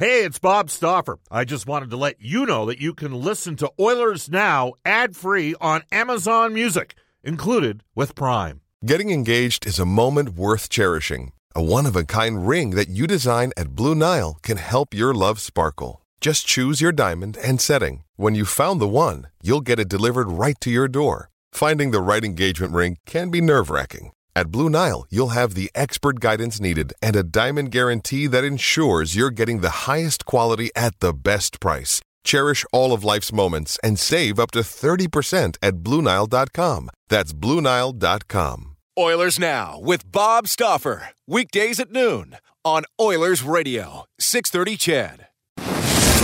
Hey, 0.00 0.24
it's 0.24 0.38
Bob 0.38 0.70
Stauffer. 0.70 1.18
I 1.30 1.44
just 1.44 1.66
wanted 1.66 1.90
to 1.90 1.98
let 1.98 2.22
you 2.22 2.46
know 2.46 2.64
that 2.64 2.80
you 2.80 2.94
can 2.94 3.12
listen 3.12 3.54
to 3.56 3.70
Oilers 3.78 4.30
Now 4.30 4.72
ad 4.82 5.14
free 5.14 5.54
on 5.60 5.82
Amazon 5.92 6.54
Music, 6.54 6.94
included 7.22 7.84
with 7.94 8.14
Prime. 8.14 8.62
Getting 8.82 9.10
engaged 9.10 9.66
is 9.66 9.78
a 9.78 9.84
moment 9.84 10.30
worth 10.30 10.70
cherishing. 10.70 11.32
A 11.54 11.62
one 11.62 11.84
of 11.84 11.96
a 11.96 12.04
kind 12.04 12.48
ring 12.48 12.70
that 12.70 12.88
you 12.88 13.06
design 13.06 13.52
at 13.58 13.74
Blue 13.74 13.94
Nile 13.94 14.38
can 14.42 14.56
help 14.56 14.94
your 14.94 15.12
love 15.12 15.38
sparkle. 15.38 16.00
Just 16.22 16.46
choose 16.46 16.80
your 16.80 16.92
diamond 16.92 17.36
and 17.36 17.60
setting. 17.60 18.04
When 18.16 18.34
you've 18.34 18.48
found 18.48 18.80
the 18.80 18.88
one, 18.88 19.26
you'll 19.42 19.60
get 19.60 19.78
it 19.78 19.90
delivered 19.90 20.30
right 20.30 20.58
to 20.62 20.70
your 20.70 20.88
door. 20.88 21.28
Finding 21.52 21.90
the 21.90 22.00
right 22.00 22.24
engagement 22.24 22.72
ring 22.72 22.96
can 23.04 23.28
be 23.28 23.42
nerve 23.42 23.68
wracking. 23.68 24.12
At 24.34 24.50
Blue 24.50 24.68
Nile, 24.70 25.06
you'll 25.10 25.28
have 25.38 25.54
the 25.54 25.70
expert 25.74 26.18
guidance 26.20 26.60
needed 26.60 26.92
and 27.02 27.16
a 27.16 27.22
diamond 27.22 27.70
guarantee 27.70 28.26
that 28.28 28.44
ensures 28.44 29.14
you're 29.16 29.30
getting 29.30 29.60
the 29.60 29.86
highest 29.86 30.24
quality 30.24 30.70
at 30.74 30.98
the 31.00 31.12
best 31.12 31.60
price. 31.60 32.00
Cherish 32.24 32.64
all 32.72 32.92
of 32.92 33.04
life's 33.04 33.32
moments 33.32 33.78
and 33.82 33.98
save 33.98 34.38
up 34.38 34.50
to 34.52 34.60
30% 34.60 35.56
at 35.62 35.74
BlueNile.com. 35.76 36.90
That's 37.08 37.32
BlueNile.com. 37.32 38.76
Oilers 38.98 39.38
Now 39.38 39.78
with 39.80 40.10
Bob 40.10 40.46
Stauffer. 40.46 41.10
Weekdays 41.26 41.80
at 41.80 41.90
noon 41.90 42.36
on 42.64 42.84
Oilers 43.00 43.42
Radio, 43.42 44.04
630 44.18 44.76
CHED. 44.76 45.29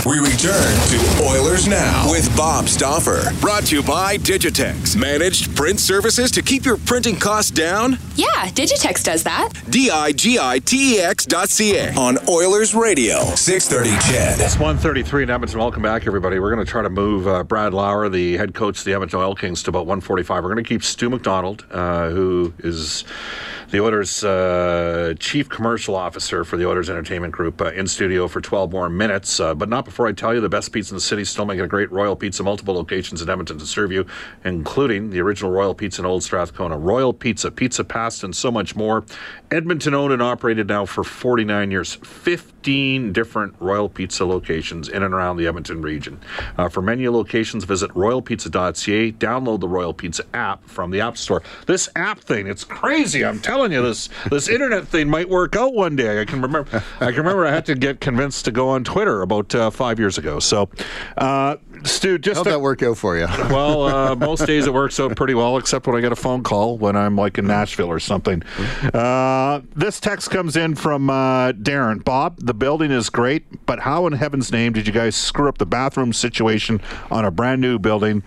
We 0.07 0.19
return 0.19 0.73
to 0.87 1.25
Oilers 1.25 1.67
Now 1.67 2.09
with 2.09 2.33
Bob 2.37 2.69
Stauffer. 2.69 3.29
Brought 3.41 3.65
to 3.65 3.75
you 3.75 3.83
by 3.83 4.15
Digitex. 4.15 4.95
Managed 4.95 5.53
print 5.53 5.81
services 5.81 6.31
to 6.31 6.41
keep 6.41 6.63
your 6.63 6.77
printing 6.77 7.17
costs 7.17 7.51
down? 7.51 7.99
Yeah, 8.15 8.27
Digitex 8.51 9.03
does 9.03 9.23
that. 9.23 9.51
D 9.69 9.91
I 9.91 10.13
G 10.13 10.39
I 10.39 10.59
T 10.59 10.95
E 10.95 10.99
X 11.01 11.25
dot 11.25 11.49
C 11.49 11.75
A 11.75 11.93
on 11.95 12.17
Oilers 12.29 12.73
Radio, 12.73 13.19
630 13.35 13.89
CHED. 14.09 14.39
It's 14.39 14.53
133 14.53 15.23
in 15.23 15.29
Edmonton. 15.29 15.59
Welcome 15.59 15.83
back, 15.83 16.07
everybody. 16.07 16.39
We're 16.39 16.53
going 16.53 16.65
to 16.65 16.71
try 16.71 16.83
to 16.83 16.89
move 16.89 17.27
uh, 17.27 17.43
Brad 17.43 17.73
Lauer, 17.73 18.07
the 18.07 18.37
head 18.37 18.53
coach 18.53 18.79
of 18.79 18.85
the 18.85 18.93
Edmonton 18.93 19.19
Oil 19.19 19.35
Kings, 19.35 19.61
to 19.63 19.71
about 19.71 19.87
145. 19.87 20.41
We're 20.41 20.53
going 20.53 20.63
to 20.63 20.69
keep 20.69 20.83
Stu 20.83 21.09
McDonald, 21.09 21.65
uh, 21.69 22.11
who 22.11 22.53
is 22.59 23.03
the 23.69 23.81
Oilers' 23.81 24.23
uh, 24.23 25.13
chief 25.19 25.49
commercial 25.49 25.95
officer 25.95 26.45
for 26.45 26.55
the 26.55 26.67
Oilers 26.67 26.89
Entertainment 26.89 27.33
Group, 27.33 27.61
uh, 27.61 27.71
in 27.71 27.85
studio 27.87 28.27
for 28.27 28.39
12 28.39 28.71
more 28.71 28.89
minutes. 28.89 29.39
Uh, 29.39 29.53
but 29.53 29.67
not 29.67 29.83
before 29.83 30.07
I 30.07 30.13
tell 30.13 30.33
you 30.33 30.39
the 30.39 30.47
best 30.47 30.71
pizza 30.71 30.93
in 30.93 30.95
the 30.95 31.01
city, 31.01 31.25
still 31.25 31.45
making 31.45 31.65
a 31.65 31.67
great 31.67 31.91
Royal 31.91 32.15
Pizza, 32.15 32.43
multiple 32.43 32.75
locations 32.75 33.21
in 33.21 33.29
Edmonton 33.29 33.57
to 33.57 33.65
serve 33.65 33.91
you, 33.91 34.05
including 34.45 35.09
the 35.09 35.19
original 35.19 35.51
Royal 35.51 35.73
Pizza 35.73 36.01
in 36.01 36.05
Old 36.05 36.23
Strathcona. 36.23 36.77
Royal 36.77 37.11
Pizza, 37.11 37.51
pizza 37.51 37.83
pasta, 37.83 38.25
and 38.25 38.35
so 38.35 38.51
much 38.51 38.75
more. 38.75 39.03
Edmonton 39.51 39.93
owned 39.93 40.13
and 40.13 40.21
operated 40.21 40.67
now 40.67 40.85
for 40.85 41.03
49 41.03 41.69
years. 41.71 41.95
15 42.67 43.13
different 43.13 43.55
Royal 43.61 43.87
Pizza 43.87 44.25
locations 44.25 44.89
in 44.89 45.01
and 45.01 45.13
around 45.13 45.37
the 45.37 45.47
Edmonton 45.47 45.81
region. 45.81 46.19
Uh, 46.57 46.67
for 46.67 46.81
menu 46.81 47.09
locations, 47.09 47.63
visit 47.63 47.89
royalpizza.ca. 47.91 49.13
Download 49.13 49.61
the 49.61 49.69
Royal 49.69 49.93
Pizza 49.93 50.25
app 50.33 50.67
from 50.67 50.91
the 50.91 50.99
App 50.99 51.15
Store. 51.17 51.41
This 51.65 51.87
app 51.95 52.19
thing, 52.19 52.45
it's 52.45 52.65
crazy. 52.65 53.23
I'm 53.23 53.39
telling 53.39 53.71
you, 53.71 53.81
this 53.81 54.09
this 54.29 54.49
internet 54.49 54.85
thing 54.85 55.09
might 55.09 55.29
work 55.29 55.55
out 55.55 55.75
one 55.75 55.95
day. 55.95 56.19
I 56.19 56.25
can 56.25 56.41
remember. 56.41 56.83
I 56.99 57.11
can 57.11 57.19
remember 57.19 57.45
I 57.45 57.51
had 57.51 57.65
to 57.67 57.75
get 57.75 58.01
convinced 58.01 58.43
to 58.43 58.51
go 58.51 58.67
on 58.67 58.83
Twitter 58.83 59.21
about 59.21 59.55
uh, 59.55 59.69
five 59.69 59.97
years 59.97 60.17
ago. 60.17 60.39
So, 60.39 60.67
uh, 61.15 61.55
Stu, 61.83 62.17
just 62.17 62.35
how'd 62.35 62.45
to- 62.45 62.51
that 62.51 62.59
work 62.59 62.83
out 62.83 62.97
for 62.97 63.17
you? 63.17 63.27
well, 63.49 63.83
uh, 63.83 64.15
most 64.15 64.45
days 64.45 64.67
it 64.67 64.73
works 64.73 64.99
out 64.99 65.15
pretty 65.15 65.35
well, 65.35 65.55
except 65.55 65.87
when 65.87 65.95
I 65.95 66.01
get 66.01 66.11
a 66.11 66.17
phone 66.17 66.43
call 66.43 66.77
when 66.77 66.97
I'm 66.97 67.15
like 67.15 67.37
in 67.37 67.47
Nashville 67.47 67.89
or 67.89 67.99
something. 67.99 68.43
Uh, 68.93 69.61
this 69.73 70.01
text 70.01 70.31
comes 70.31 70.57
in 70.57 70.75
from 70.75 71.09
uh, 71.09 71.53
Darren. 71.53 72.03
Bob, 72.03 72.39
the 72.39 72.56
building 72.57 72.91
is 72.91 73.09
great, 73.09 73.65
but 73.65 73.79
how 73.79 74.07
in 74.07 74.13
heaven's 74.13 74.51
name 74.51 74.73
did 74.73 74.87
you 74.87 74.93
guys 74.93 75.15
screw 75.15 75.47
up 75.49 75.57
the 75.57 75.65
bathroom 75.65 76.13
situation 76.13 76.81
on 77.11 77.25
a 77.25 77.31
brand 77.31 77.61
new 77.61 77.79
building? 77.79 78.23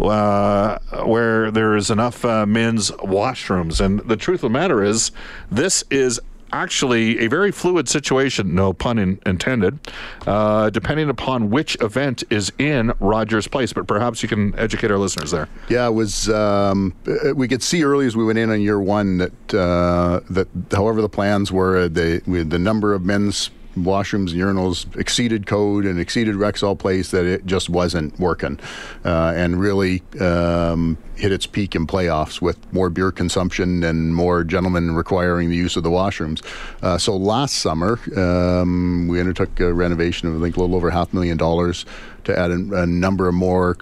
Uh, 0.00 0.76
where 1.04 1.52
there 1.52 1.76
is 1.76 1.88
enough 1.88 2.24
uh, 2.24 2.44
men's 2.44 2.90
washrooms. 2.90 3.80
And 3.80 4.00
the 4.00 4.16
truth 4.16 4.42
of 4.42 4.50
the 4.52 4.58
matter 4.58 4.82
is, 4.82 5.12
this 5.52 5.84
is 5.88 6.18
actually 6.52 7.20
a 7.20 7.28
very 7.28 7.52
fluid 7.52 7.88
situation, 7.88 8.54
no 8.54 8.72
pun 8.72 8.98
in, 8.98 9.20
intended, 9.26 9.78
uh, 10.26 10.70
depending 10.70 11.08
upon 11.08 11.50
which 11.50 11.76
event 11.80 12.24
is 12.30 12.52
in 12.58 12.92
Rogers 13.00 13.46
Place. 13.46 13.72
But 13.72 13.86
perhaps 13.86 14.22
you 14.22 14.28
can 14.28 14.58
educate 14.58 14.90
our 14.90 14.98
listeners 14.98 15.30
there. 15.30 15.48
Yeah, 15.68 15.86
it 15.86 15.94
was. 15.94 16.28
Um, 16.28 16.94
we 17.34 17.48
could 17.48 17.62
see 17.62 17.84
early 17.84 18.06
as 18.06 18.16
we 18.16 18.24
went 18.24 18.38
in 18.38 18.50
on 18.50 18.60
year 18.60 18.80
one 18.80 19.18
that 19.18 19.54
uh, 19.54 20.20
that 20.30 20.48
however 20.72 21.02
the 21.02 21.08
plans 21.08 21.52
were, 21.52 21.88
they, 21.88 22.18
the 22.18 22.58
number 22.58 22.94
of 22.94 23.04
men's 23.04 23.50
washrooms 23.76 24.32
and 24.32 24.40
urinals 24.40 24.94
exceeded 24.98 25.46
code 25.46 25.84
and 25.84 25.98
exceeded 25.98 26.34
Rexall 26.36 26.78
Place 26.78 27.10
that 27.10 27.24
it 27.24 27.46
just 27.46 27.68
wasn't 27.68 28.18
working, 28.18 28.58
uh, 29.04 29.32
and 29.36 29.60
really 29.60 30.02
um, 30.20 30.96
hit 31.16 31.32
its 31.32 31.46
peak 31.46 31.74
in 31.74 31.86
playoffs 31.86 32.40
with 32.40 32.58
more 32.72 32.90
beer 32.90 33.12
consumption 33.12 33.84
and 33.84 34.14
more 34.14 34.44
gentlemen 34.44 34.94
requiring 34.94 35.48
the 35.48 35.56
use 35.56 35.76
of 35.76 35.82
the 35.82 35.90
washrooms. 35.90 36.42
Uh, 36.82 36.98
so 36.98 37.16
last 37.16 37.56
summer 37.56 37.98
um, 38.16 39.08
we 39.08 39.20
undertook 39.20 39.60
a 39.60 39.72
renovation 39.72 40.28
of 40.28 40.36
I 40.36 40.44
think 40.44 40.56
a 40.56 40.60
little 40.60 40.76
over 40.76 40.90
half 40.90 41.12
a 41.12 41.16
million 41.16 41.36
dollars 41.36 41.84
to 42.24 42.38
add 42.38 42.50
a, 42.50 42.82
a 42.82 42.86
number 42.86 43.28
of 43.28 43.34
more 43.34 43.76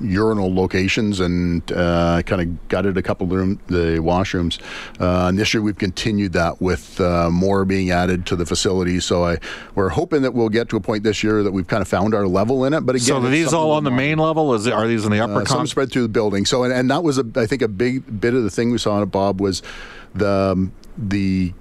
urinal 0.00 0.52
locations 0.52 1.20
and 1.20 1.70
uh, 1.72 2.22
kind 2.22 2.42
of 2.42 2.68
gutted 2.68 2.96
a 2.96 3.02
couple 3.02 3.26
of 3.26 3.32
room, 3.32 3.60
the 3.68 3.98
washrooms. 3.98 4.60
Uh, 5.00 5.28
and 5.28 5.38
this 5.38 5.54
year 5.54 5.62
we've 5.62 5.78
continued 5.78 6.32
that 6.32 6.60
with 6.60 7.00
uh, 7.00 7.30
more 7.30 7.64
being 7.64 7.90
added 7.90 8.26
to 8.26 8.36
the 8.36 8.44
facility. 8.44 9.00
So 9.00 9.24
I, 9.26 9.38
we're 9.74 9.88
hoping 9.88 10.22
that 10.22 10.34
we'll 10.34 10.48
get 10.48 10.68
to 10.70 10.76
a 10.76 10.80
point 10.80 11.02
this 11.02 11.22
year 11.22 11.42
that 11.42 11.52
we've 11.52 11.66
kind 11.66 11.82
of 11.82 11.88
found 11.88 12.14
our 12.14 12.26
level 12.26 12.64
in 12.64 12.72
it. 12.72 12.80
But 12.82 12.96
again, 12.96 13.06
so 13.06 13.16
are 13.22 13.28
these 13.28 13.52
all 13.52 13.72
on 13.72 13.84
the 13.84 13.90
main 13.90 14.18
level? 14.18 14.54
Is 14.54 14.66
it, 14.66 14.72
are 14.72 14.86
these 14.86 15.04
in 15.04 15.12
the 15.12 15.20
upper 15.20 15.42
uh, 15.42 15.44
some 15.44 15.66
spread 15.66 15.90
through 15.90 16.02
the 16.02 16.08
building. 16.08 16.46
So, 16.46 16.64
and, 16.64 16.72
and 16.72 16.90
that 16.90 17.02
was, 17.02 17.18
a, 17.18 17.24
I 17.36 17.46
think, 17.46 17.62
a 17.62 17.68
big 17.68 18.20
bit 18.20 18.34
of 18.34 18.42
the 18.42 18.50
thing 18.50 18.70
we 18.70 18.78
saw 18.78 18.96
in 18.96 19.02
it, 19.02 19.06
Bob, 19.06 19.40
was 19.40 19.62
the 20.14 20.52
um, 20.52 20.72
the 20.98 21.52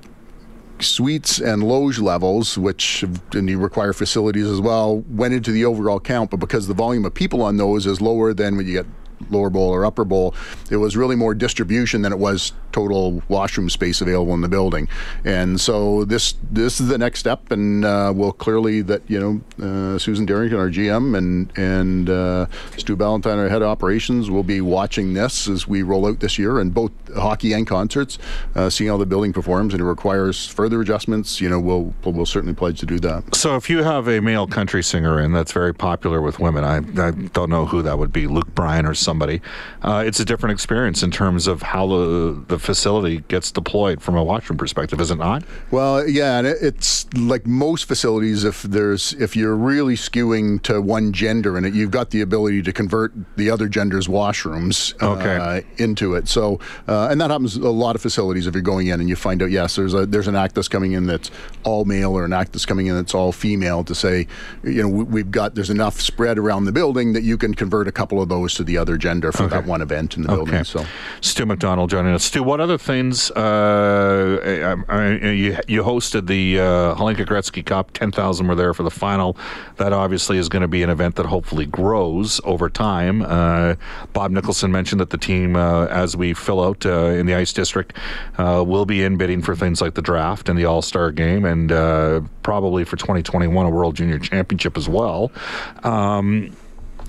suites 0.79 1.39
and 1.39 1.63
loge 1.63 1.99
levels, 1.99 2.57
which 2.57 3.03
and 3.33 3.49
you 3.49 3.57
require 3.57 3.93
facilities 3.93 4.47
as 4.47 4.59
well, 4.61 4.99
went 5.09 5.33
into 5.33 5.51
the 5.51 5.65
overall 5.65 5.99
count. 5.99 6.31
But 6.31 6.37
because 6.37 6.67
the 6.67 6.73
volume 6.73 7.05
of 7.05 7.13
people 7.13 7.41
on 7.41 7.57
those 7.57 7.85
is 7.85 8.01
lower 8.01 8.33
than 8.33 8.57
when 8.57 8.67
you 8.67 8.73
get 8.73 8.85
lower 9.29 9.49
bowl 9.49 9.69
or 9.69 9.85
upper 9.85 10.05
bowl, 10.05 10.35
it 10.69 10.77
was 10.77 10.97
really 10.97 11.15
more 11.15 11.33
distribution 11.33 12.01
than 12.01 12.11
it 12.11 12.19
was 12.19 12.53
total 12.75 13.23
washroom 13.29 13.69
space 13.69 14.01
available 14.01 14.33
in 14.33 14.41
the 14.41 14.49
building. 14.49 14.89
And 15.23 15.61
so 15.61 16.03
this 16.03 16.35
this 16.51 16.81
is 16.81 16.89
the 16.89 16.97
next 16.97 17.19
step, 17.19 17.49
and 17.49 17.85
uh, 17.85 18.11
we'll 18.13 18.33
clearly 18.33 18.81
that 18.81 19.01
you 19.07 19.19
know 19.19 19.33
uh, 19.65 19.97
Susan 19.97 20.25
Darrington, 20.25 20.59
our 20.59 20.69
GM, 20.69 21.17
and 21.17 21.57
and 21.57 22.09
uh, 22.09 22.47
Stu 22.75 22.97
Ballantyne, 22.97 23.39
our 23.39 23.47
head 23.47 23.61
of 23.61 23.69
operations, 23.69 24.29
will 24.29 24.43
be 24.43 24.59
watching 24.59 25.13
this 25.13 25.47
as 25.47 25.69
we 25.69 25.83
roll 25.83 26.05
out 26.05 26.19
this 26.19 26.37
year, 26.37 26.59
and 26.59 26.73
both 26.73 26.91
hockey 27.15 27.53
and 27.53 27.65
concerts, 27.65 28.17
uh, 28.55 28.69
seeing 28.69 28.89
how 28.89 28.97
the 28.97 29.05
building 29.05 29.31
performs, 29.31 29.73
and 29.73 29.81
it 29.81 29.85
requires 29.85 30.45
further 30.45 30.81
adjustments. 30.81 31.39
You 31.39 31.47
know, 31.47 31.61
we'll 31.61 31.93
we'll 32.03 32.25
certainly 32.25 32.55
pledge 32.55 32.81
to 32.81 32.85
do 32.85 32.99
that. 32.99 33.35
So 33.35 33.55
if 33.55 33.69
you 33.69 33.83
have 33.83 34.09
a 34.09 34.19
male 34.19 34.47
country 34.47 34.83
singer 34.83 35.21
in 35.21 35.31
that's 35.31 35.53
very 35.53 35.73
popular 35.73 36.21
with 36.21 36.39
women, 36.39 36.65
I, 36.65 36.77
I 37.07 37.11
don't 37.11 37.49
know 37.49 37.65
who 37.65 37.81
that 37.83 37.97
would 37.97 38.11
be, 38.11 38.27
Luke 38.27 38.53
Bryan 38.53 38.85
or 38.85 38.93
somebody. 38.95 39.39
Uh, 39.81 40.03
it's 40.05 40.19
a 40.19 40.25
different 40.25 40.51
experience 40.51 41.03
in 41.03 41.11
terms 41.11 41.47
of 41.47 41.61
how 41.61 41.87
the 41.87 42.43
the 42.47 42.59
facility 42.65 43.19
gets 43.27 43.51
deployed 43.51 44.01
from 44.01 44.15
a 44.17 44.23
washroom 44.23 44.57
perspective, 44.57 44.99
is 44.99 45.11
it 45.11 45.17
not? 45.17 45.43
Well, 45.71 46.07
yeah, 46.07 46.37
and 46.39 46.47
it, 46.47 46.57
it's 46.61 47.11
like 47.13 47.45
most 47.45 47.85
facilities. 47.85 48.43
If 48.43 48.63
there's 48.63 49.13
if 49.13 49.35
you're 49.35 49.55
really 49.55 49.95
skewing 49.95 50.61
to 50.63 50.81
one 50.81 51.13
gender 51.13 51.57
in 51.57 51.65
it, 51.65 51.73
you've 51.73 51.91
got 51.91 52.09
the 52.09 52.21
ability 52.21 52.61
to 52.63 52.73
convert 52.73 53.13
the 53.37 53.49
other 53.49 53.67
gender's 53.69 54.07
washrooms 54.07 54.99
Okay. 55.01 55.35
uh, 55.37 55.61
into 55.77 56.15
it. 56.15 56.27
So, 56.27 56.59
uh, 56.87 57.07
and 57.09 57.21
that 57.21 57.31
happens 57.31 57.55
a 57.55 57.69
lot 57.69 57.95
of 57.95 58.01
facilities. 58.01 58.47
If 58.47 58.53
you're 58.53 58.61
going 58.61 58.87
in 58.87 58.99
and 58.99 59.07
you 59.07 59.15
find 59.15 59.41
out, 59.41 59.51
yes, 59.51 59.75
there's 59.75 59.93
a 59.93 60.05
there's 60.05 60.27
an 60.27 60.35
act 60.35 60.55
that's 60.55 60.67
coming 60.67 60.93
in 60.93 61.05
that's 61.07 61.31
all 61.63 61.85
male, 61.85 62.11
or 62.13 62.25
an 62.25 62.33
act 62.33 62.51
that's 62.53 62.65
coming 62.65 62.87
in 62.87 62.95
that's 62.95 63.13
all 63.13 63.31
female. 63.31 63.83
To 63.83 63.95
say, 63.95 64.27
you 64.63 64.81
know, 64.81 64.89
we, 64.89 65.03
we've 65.03 65.31
got 65.31 65.55
there's 65.55 65.69
enough 65.69 66.01
spread 66.01 66.37
around 66.37 66.65
the 66.65 66.71
building 66.71 67.13
that 67.13 67.23
you 67.23 67.37
can 67.37 67.53
convert 67.53 67.87
a 67.87 67.91
couple 67.91 68.21
of 68.21 68.29
those 68.29 68.53
to 68.55 68.63
the 68.63 68.77
other 68.77 68.97
gender 68.97 69.31
for 69.31 69.47
that 69.47 69.65
one 69.65 69.81
event 69.81 70.15
in 70.17 70.23
the 70.23 70.29
building. 70.29 70.63
So. 70.63 70.85
Stu 71.21 71.45
McDonald 71.45 71.89
joining 71.89 72.13
us. 72.13 72.23
Stu, 72.25 72.43
what 72.43 72.54
other 72.59 72.77
things? 72.77 73.31
Uh, 73.31 74.83
I, 74.89 74.93
I, 74.93 75.11
you, 75.31 75.57
you 75.67 75.83
hosted 75.83 76.27
the 76.27 76.59
uh, 76.59 76.95
Hlinka 76.95 77.25
Gretzky 77.25 77.65
Cup. 77.65 77.91
Ten 77.91 78.11
thousand 78.11 78.47
were 78.47 78.55
there 78.55 78.73
for 78.73 78.83
the 78.83 78.91
final. 78.91 79.37
That 79.77 79.93
obviously 79.93 80.37
is 80.37 80.49
going 80.49 80.61
to 80.61 80.67
be 80.67 80.83
an 80.83 80.89
event 80.89 81.15
that 81.15 81.25
hopefully 81.25 81.65
grows 81.65 82.41
over 82.43 82.69
time. 82.69 83.21
Uh, 83.21 83.75
Bob 84.13 84.31
Nicholson 84.31 84.71
mentioned 84.71 85.01
that 85.01 85.09
the 85.09 85.17
team, 85.17 85.55
uh, 85.55 85.85
as 85.87 86.15
we 86.15 86.33
fill 86.33 86.63
out 86.63 86.85
uh, 86.85 87.07
in 87.07 87.25
the 87.25 87.35
Ice 87.35 87.53
District, 87.53 87.93
uh, 88.37 88.63
will 88.65 88.85
be 88.85 89.03
in 89.03 89.17
bidding 89.17 89.41
for 89.41 89.55
things 89.55 89.81
like 89.81 89.93
the 89.93 90.01
draft 90.01 90.49
and 90.49 90.57
the 90.57 90.65
All 90.65 90.81
Star 90.81 91.11
Game, 91.11 91.45
and 91.45 91.71
uh, 91.71 92.21
probably 92.43 92.83
for 92.83 92.95
2021 92.95 93.65
a 93.65 93.69
World 93.69 93.95
Junior 93.95 94.19
Championship 94.19 94.77
as 94.77 94.87
well. 94.87 95.31
Um, 95.83 96.55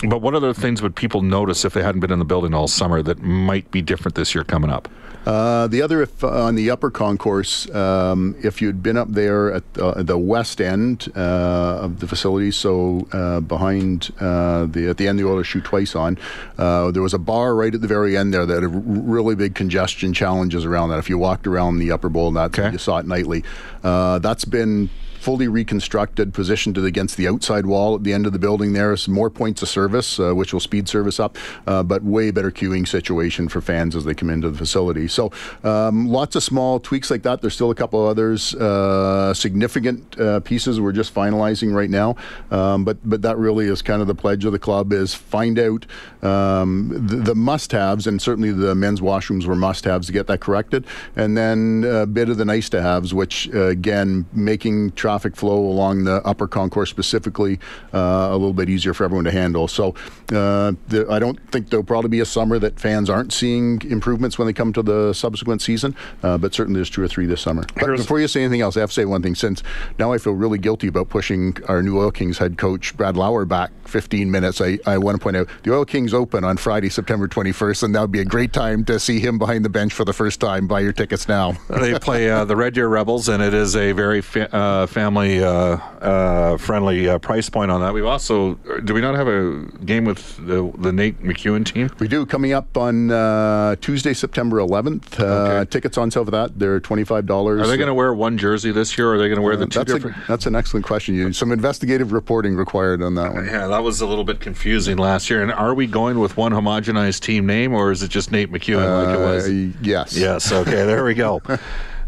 But 0.03 0.21
what 0.21 0.35
other 0.35 0.53
things 0.53 0.83
would 0.83 0.95
people 0.95 1.23
notice 1.23 1.65
if 1.65 1.73
they 1.73 1.83
hadn't 1.83 2.01
been 2.01 2.13
in 2.13 2.19
the 2.19 2.25
building 2.25 2.53
all 2.55 2.69
summer 2.69 3.03
that 3.03 3.23
might 3.23 3.71
be 3.71 3.81
different 3.81 4.15
this 4.15 4.35
year 4.35 4.45
coming 4.45 4.71
up? 4.71 4.89
Uh, 5.25 5.67
the 5.67 5.83
other, 5.83 6.03
if 6.03 6.23
uh, 6.23 6.45
on 6.45 6.55
the 6.55 6.71
upper 6.71 6.89
concourse, 6.89 7.69
um, 7.75 8.37
if 8.45 8.63
you'd 8.63 8.81
been 8.81 8.97
up 8.97 9.09
there 9.11 9.53
at 9.53 9.75
the, 9.75 10.05
the 10.05 10.17
west 10.17 10.61
end 10.61 11.11
uh, 11.17 11.81
of 11.83 11.99
the 11.99 12.07
facility, 12.07 12.53
so 12.53 13.09
uh, 13.13 13.41
behind 13.41 14.13
uh, 14.21 14.67
the 14.67 14.87
at 14.89 14.99
the 14.99 15.09
end 15.09 15.19
the 15.19 15.27
Oilers 15.27 15.49
shoot 15.49 15.65
twice 15.65 15.97
on, 15.97 16.17
uh, 16.59 16.93
there 16.93 17.03
was 17.03 17.13
a 17.13 17.19
bar 17.19 17.57
right 17.57 17.75
at 17.75 17.81
the 17.81 17.89
very 17.89 18.17
end 18.17 18.33
there 18.33 18.47
that 18.47 18.63
had 18.63 18.71
really 19.09 19.35
big 19.35 19.57
congestion 19.57 20.13
challenges 20.13 20.65
around 20.65 20.91
that. 20.91 21.01
If 21.01 21.09
you 21.11 21.19
walked 21.19 21.49
around 21.49 21.79
the 21.79 21.91
upper 21.91 22.09
bowl, 22.09 22.31
that 22.33 22.57
Okay. 22.57 22.71
you 22.71 22.79
saw 22.79 22.99
it 22.99 23.07
nightly. 23.07 23.43
that's 23.83 24.45
been 24.45 24.91
fully 25.27 25.49
reconstructed, 25.49 26.33
positioned 26.33 26.79
against 26.79 27.17
the 27.17 27.27
outside 27.27 27.67
wall 27.67 27.97
at 27.97 28.05
the 28.05 28.13
end 28.13 28.27
of 28.27 28.33
the 28.33 28.39
building. 28.39 28.75
There, 28.75 28.97
some 28.97 29.13
more 29.13 29.29
points 29.29 29.61
of 29.61 29.69
service, 29.69 30.21
uh, 30.21 30.33
which 30.37 30.53
will 30.53 30.61
speed 30.61 30.89
service 30.89 31.19
up, 31.19 31.37
uh, 31.67 31.83
but 31.83 32.05
way 32.05 32.31
better 32.31 32.53
queuing 32.53 32.87
situation 32.87 33.49
for 33.49 33.61
fans 33.61 33.97
as 33.97 34.05
they 34.05 34.15
come 34.15 34.31
into 34.31 34.49
the 34.51 34.57
facility. 34.57 35.09
So, 35.09 35.33
um, 35.65 36.07
lots 36.07 36.37
of 36.37 36.45
small 36.45 36.79
tweaks 36.79 37.11
like 37.11 37.25
that. 37.25 37.41
There's 37.41 37.55
still 37.55 37.73
a 37.73 37.75
couple 37.75 38.07
others, 38.07 38.55
uh, 38.55 39.35
significant 39.35 40.17
uh, 40.21 40.39
pieces 40.51 40.81
we're 40.81 40.93
just 40.93 41.13
finalizing 41.13 41.75
right 41.75 41.91
now. 41.91 42.15
Um, 42.53 42.85
but 42.85 42.99
but 43.03 43.23
that 43.23 43.37
really 43.37 43.67
is 43.67 43.83
kind 43.83 44.01
of 44.01 44.07
the 44.07 44.15
pledge 44.15 44.45
of 44.45 44.53
the 44.53 44.61
club: 44.61 44.93
is 44.93 45.13
find 45.13 45.59
out 45.59 45.87
um, 46.23 46.93
the, 46.93 47.17
the 47.17 47.35
must-haves, 47.35 48.07
and 48.07 48.23
certainly 48.23 48.53
the 48.53 48.77
men's 48.77 49.01
washrooms 49.01 49.45
were 49.45 49.57
must-haves 49.57 50.07
to 50.07 50.13
get 50.13 50.29
that 50.29 50.39
corrected, 50.39 50.87
and 51.17 51.37
then 51.37 51.85
a 51.85 52.07
bit 52.07 52.29
of 52.29 52.37
the 52.37 52.45
nice-to-haves, 52.45 53.13
which 53.13 53.51
uh, 53.53 53.63
again 53.63 54.27
making 54.33 54.93
traffic 54.93 55.16
flow 55.19 55.59
along 55.59 56.05
the 56.05 56.17
upper 56.25 56.47
concourse 56.47 56.91
specifically 56.91 57.59
uh, 57.93 58.29
a 58.31 58.33
little 58.33 58.53
bit 58.53 58.69
easier 58.69 58.95
for 58.95 59.05
everyone 59.05 59.25
to 59.25 59.31
handle. 59.31 59.69
So 59.69 59.95
uh, 60.33 60.73
the, 60.89 61.07
I 61.11 61.19
don't 61.19 61.39
think 61.51 61.71
there'll 61.71 61.85
probably 61.85 62.11
be 62.11 62.21
a 62.21 62.27
summer 62.27 62.59
that 62.59 62.79
fans 62.79 63.11
aren't 63.11 63.33
seeing 63.33 63.81
improvements 63.83 64.39
when 64.39 64.47
they 64.47 64.53
come 64.53 64.73
to 64.73 64.83
the 64.83 65.13
subsequent 65.13 65.63
season, 65.63 65.95
uh, 66.23 66.39
but 66.39 66.55
certainly 66.55 66.79
there's 66.79 66.91
two 66.91 67.03
or 67.03 67.09
three 67.09 67.27
this 67.27 67.41
summer. 67.41 67.65
But 67.75 67.97
before 67.97 68.21
you 68.21 68.29
say 68.29 68.43
anything 68.43 68.61
else, 68.61 68.77
I 68.77 68.81
have 68.81 68.91
to 68.91 68.95
say 68.95 69.05
one 69.05 69.23
thing. 69.23 69.35
Since 69.35 69.63
now 69.99 70.13
I 70.13 70.19
feel 70.19 70.33
really 70.33 70.59
guilty 70.59 70.89
about 70.89 71.09
pushing 71.09 71.57
our 71.69 71.83
new 71.83 71.99
Oil 71.99 72.11
Kings 72.11 72.39
head 72.39 72.59
coach 72.59 72.97
Brad 72.97 73.17
Lauer 73.17 73.45
back 73.45 73.71
15 73.85 74.31
minutes. 74.31 74.61
I, 74.61 74.79
I 74.87 74.99
want 74.99 75.19
to 75.19 75.23
point 75.23 75.37
out 75.37 75.49
the 75.63 75.75
Oil 75.75 75.85
Kings 75.85 76.13
open 76.15 76.45
on 76.45 76.57
Friday, 76.57 76.89
September 76.89 77.29
21st, 77.29 77.85
and 77.85 77.95
that 77.95 78.01
would 78.01 78.13
be 78.13 78.21
a 78.21 78.25
great 78.25 78.53
time 78.53 78.85
to 78.87 78.99
see 78.99 79.21
him 79.21 79.39
behind 79.39 79.65
the 79.65 79.69
bench 79.69 79.93
for 79.93 80.05
the 80.05 80.13
first 80.13 80.41
time. 80.41 80.67
Buy 80.67 80.81
your 80.81 80.93
tickets 80.93 81.29
now. 81.29 81.53
they 81.69 81.99
play 81.99 82.31
uh, 82.31 82.45
the 82.45 82.57
Red 82.57 82.75
Deer 82.75 82.89
Rebels, 82.89 83.29
and 83.29 83.43
it 83.43 83.55
is 83.55 83.77
a 83.77 83.93
very 83.93 84.21
fa- 84.21 84.55
uh, 84.55 84.87
family 85.07 85.41
uh, 85.43 85.77
uh, 86.01 86.57
friendly 86.57 87.09
uh, 87.09 87.17
price 87.19 87.49
point 87.49 87.71
on 87.71 87.81
that. 87.81 87.95
We've 87.95 88.05
also 88.05 88.55
do 88.85 88.93
we 88.93 89.01
not 89.01 89.15
have 89.15 89.29
a 89.29 89.65
game 89.85 90.05
with 90.05 90.37
the, 90.45 90.73
the 90.79 90.93
NAIT 90.93 91.23
MacEwan 91.23 91.65
team? 91.65 91.91
We 92.01 92.09
do 92.09 92.27
coming 92.27 92.53
up 92.53 92.77
on 92.77 93.13
uh, 93.13 93.77
Tuesday, 93.77 94.15
September 94.15 94.57
11th. 94.59 95.21
Uh, 95.21 95.37
Okay. 95.47 95.71
Tickets 95.71 95.99
on 95.99 96.11
sale 96.11 96.25
for 96.25 96.31
that. 96.33 96.59
They're 96.59 96.81
$25. 96.81 97.63
Are 97.63 97.67
they 97.67 97.77
going 97.77 97.87
to 97.87 97.95
wear 97.95 98.13
one 98.13 98.37
jersey 98.39 98.73
this 98.73 98.97
year, 98.97 99.11
or 99.11 99.15
are 99.15 99.19
they 99.19 99.29
going 99.29 99.37
to 99.37 99.43
wear 99.43 99.55
the 99.57 99.67
two 99.67 99.81
that's, 99.81 99.93
different? 99.93 100.17
a, 100.17 100.25
that's 100.27 100.47
an 100.47 100.57
excellent 100.57 100.87
question. 100.87 101.15
You, 101.15 101.33
some 101.33 101.53
investigative 101.53 102.13
reporting 102.13 102.57
required 102.57 103.03
on 103.03 103.15
that 103.15 103.35
one. 103.35 103.45
Yeah, 103.47 103.67
that 103.69 103.83
was 103.83 104.01
a 104.01 104.07
little 104.07 104.25
bit 104.25 104.41
confusing 104.41 104.97
last 104.97 105.31
year. 105.31 105.43
And 105.43 105.53
are 105.53 105.75
we 105.75 105.87
going 105.87 106.19
with 106.19 106.37
one 106.37 106.53
homogenized 106.53 107.21
team 107.21 107.47
name, 107.47 107.75
or 107.75 107.93
is 107.93 108.03
it 108.03 108.09
just 108.09 108.33
NAIT 108.33 108.51
MacEwan 108.51 109.07
like 109.07 109.15
it 109.15 109.21
was? 109.21 109.49
Uh, 109.49 109.79
yes. 109.83 110.17
Yes. 110.17 110.51
Okay. 110.51 110.85
There 110.85 111.05
we 111.05 111.15
go. 111.15 111.43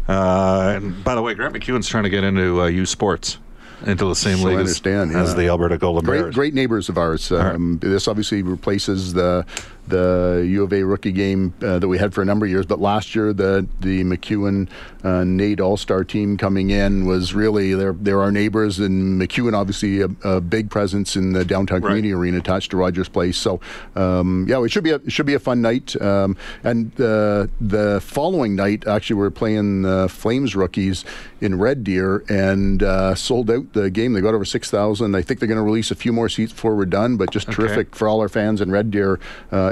Uh, 0.09 0.73
and 0.77 1.03
by 1.03 1.13
the 1.15 1.21
way, 1.21 1.33
Grant 1.35 1.53
MacEwan's 1.53 1.87
trying 1.87 2.03
to 2.05 2.09
get 2.09 2.23
into 2.23 2.61
uh, 2.61 2.65
U 2.65 2.85
Sports, 2.85 3.37
into 3.85 4.05
the 4.05 4.15
same 4.15 4.37
So 4.39 4.45
league 4.45 4.55
as- 4.55 4.59
understand, 4.61 5.15
as, 5.15 5.35
the 5.35 5.47
Alberta 5.47 5.77
Golden 5.77 6.03
Great, 6.03 6.21
Bears. 6.21 6.35
great 6.35 6.53
neighbors 6.55 6.89
of 6.89 6.97
ours. 6.97 7.31
Um, 7.31 7.77
This 7.79 8.07
obviously 8.07 8.41
replaces 8.41 9.13
the 9.13 9.45
the 9.89 10.45
U 10.49 10.63
of 10.63 10.73
A 10.73 10.83
rookie 10.83 11.11
game 11.11 11.53
uh, 11.61 11.79
that 11.79 11.87
we 11.87 11.97
had 11.97 12.13
for 12.13 12.21
a 12.21 12.25
number 12.25 12.45
of 12.45 12.51
years. 12.51 12.65
But 12.65 12.79
last 12.79 13.15
year, 13.15 13.33
the 13.33 13.67
the 13.79 14.03
MacEwan 14.03 14.69
uh, 15.03 15.23
Nate 15.23 15.59
All 15.59 15.77
Star 15.77 16.03
team 16.03 16.37
coming 16.37 16.69
in 16.69 17.05
was 17.05 17.33
really 17.33 17.73
they're 17.73 17.93
they're 17.93 18.21
our 18.21 18.31
neighbors, 18.31 18.79
and 18.79 19.19
MacEwan 19.21 19.53
obviously 19.53 20.01
a, 20.01 20.09
a 20.23 20.41
big 20.41 20.69
presence 20.69 21.15
in 21.15 21.33
the 21.33 21.43
downtown 21.45 21.81
Right. 21.81 21.89
community 21.89 22.13
arena 22.13 22.37
attached 22.39 22.71
to 22.71 22.77
Rogers 22.77 23.09
Place. 23.09 23.37
So 23.37 23.59
um, 23.95 24.45
yeah, 24.49 24.63
it 24.63 24.69
should 24.71 24.83
be 24.83 24.91
a, 24.91 24.95
it 24.95 25.11
should 25.11 25.25
be 25.25 25.33
a 25.33 25.39
fun 25.39 25.61
night. 25.61 25.99
Um, 26.01 26.35
and 26.63 26.91
uh, 26.99 27.47
the 27.61 27.99
following 28.03 28.55
night, 28.55 28.85
actually, 28.87 29.15
we're 29.15 29.29
playing 29.29 29.83
the 29.83 30.07
Flames 30.09 30.55
rookies 30.55 31.05
in 31.41 31.57
Red 31.57 31.83
Deer 31.83 32.23
and 32.27 32.83
uh, 32.83 33.15
sold 33.15 33.49
out 33.49 33.71
the 33.73 33.89
game. 33.89 34.13
They 34.13 34.21
got 34.21 34.33
over 34.33 34.45
six 34.45 34.69
thousand. 34.69 35.15
I 35.15 35.21
think 35.21 35.39
they're 35.39 35.47
going 35.47 35.57
to 35.57 35.63
release 35.63 35.91
a 35.91 35.95
few 35.95 36.11
more 36.11 36.27
seats 36.29 36.51
before 36.51 36.75
we're 36.75 36.85
done. 36.85 37.15
But 37.17 37.31
just 37.31 37.49
terrific 37.51 37.95
for 37.95 38.07
all 38.07 38.19
our 38.19 38.29
fans 38.29 38.59
in 38.61 38.71
Red 38.71 38.91
Deer. 38.91 39.19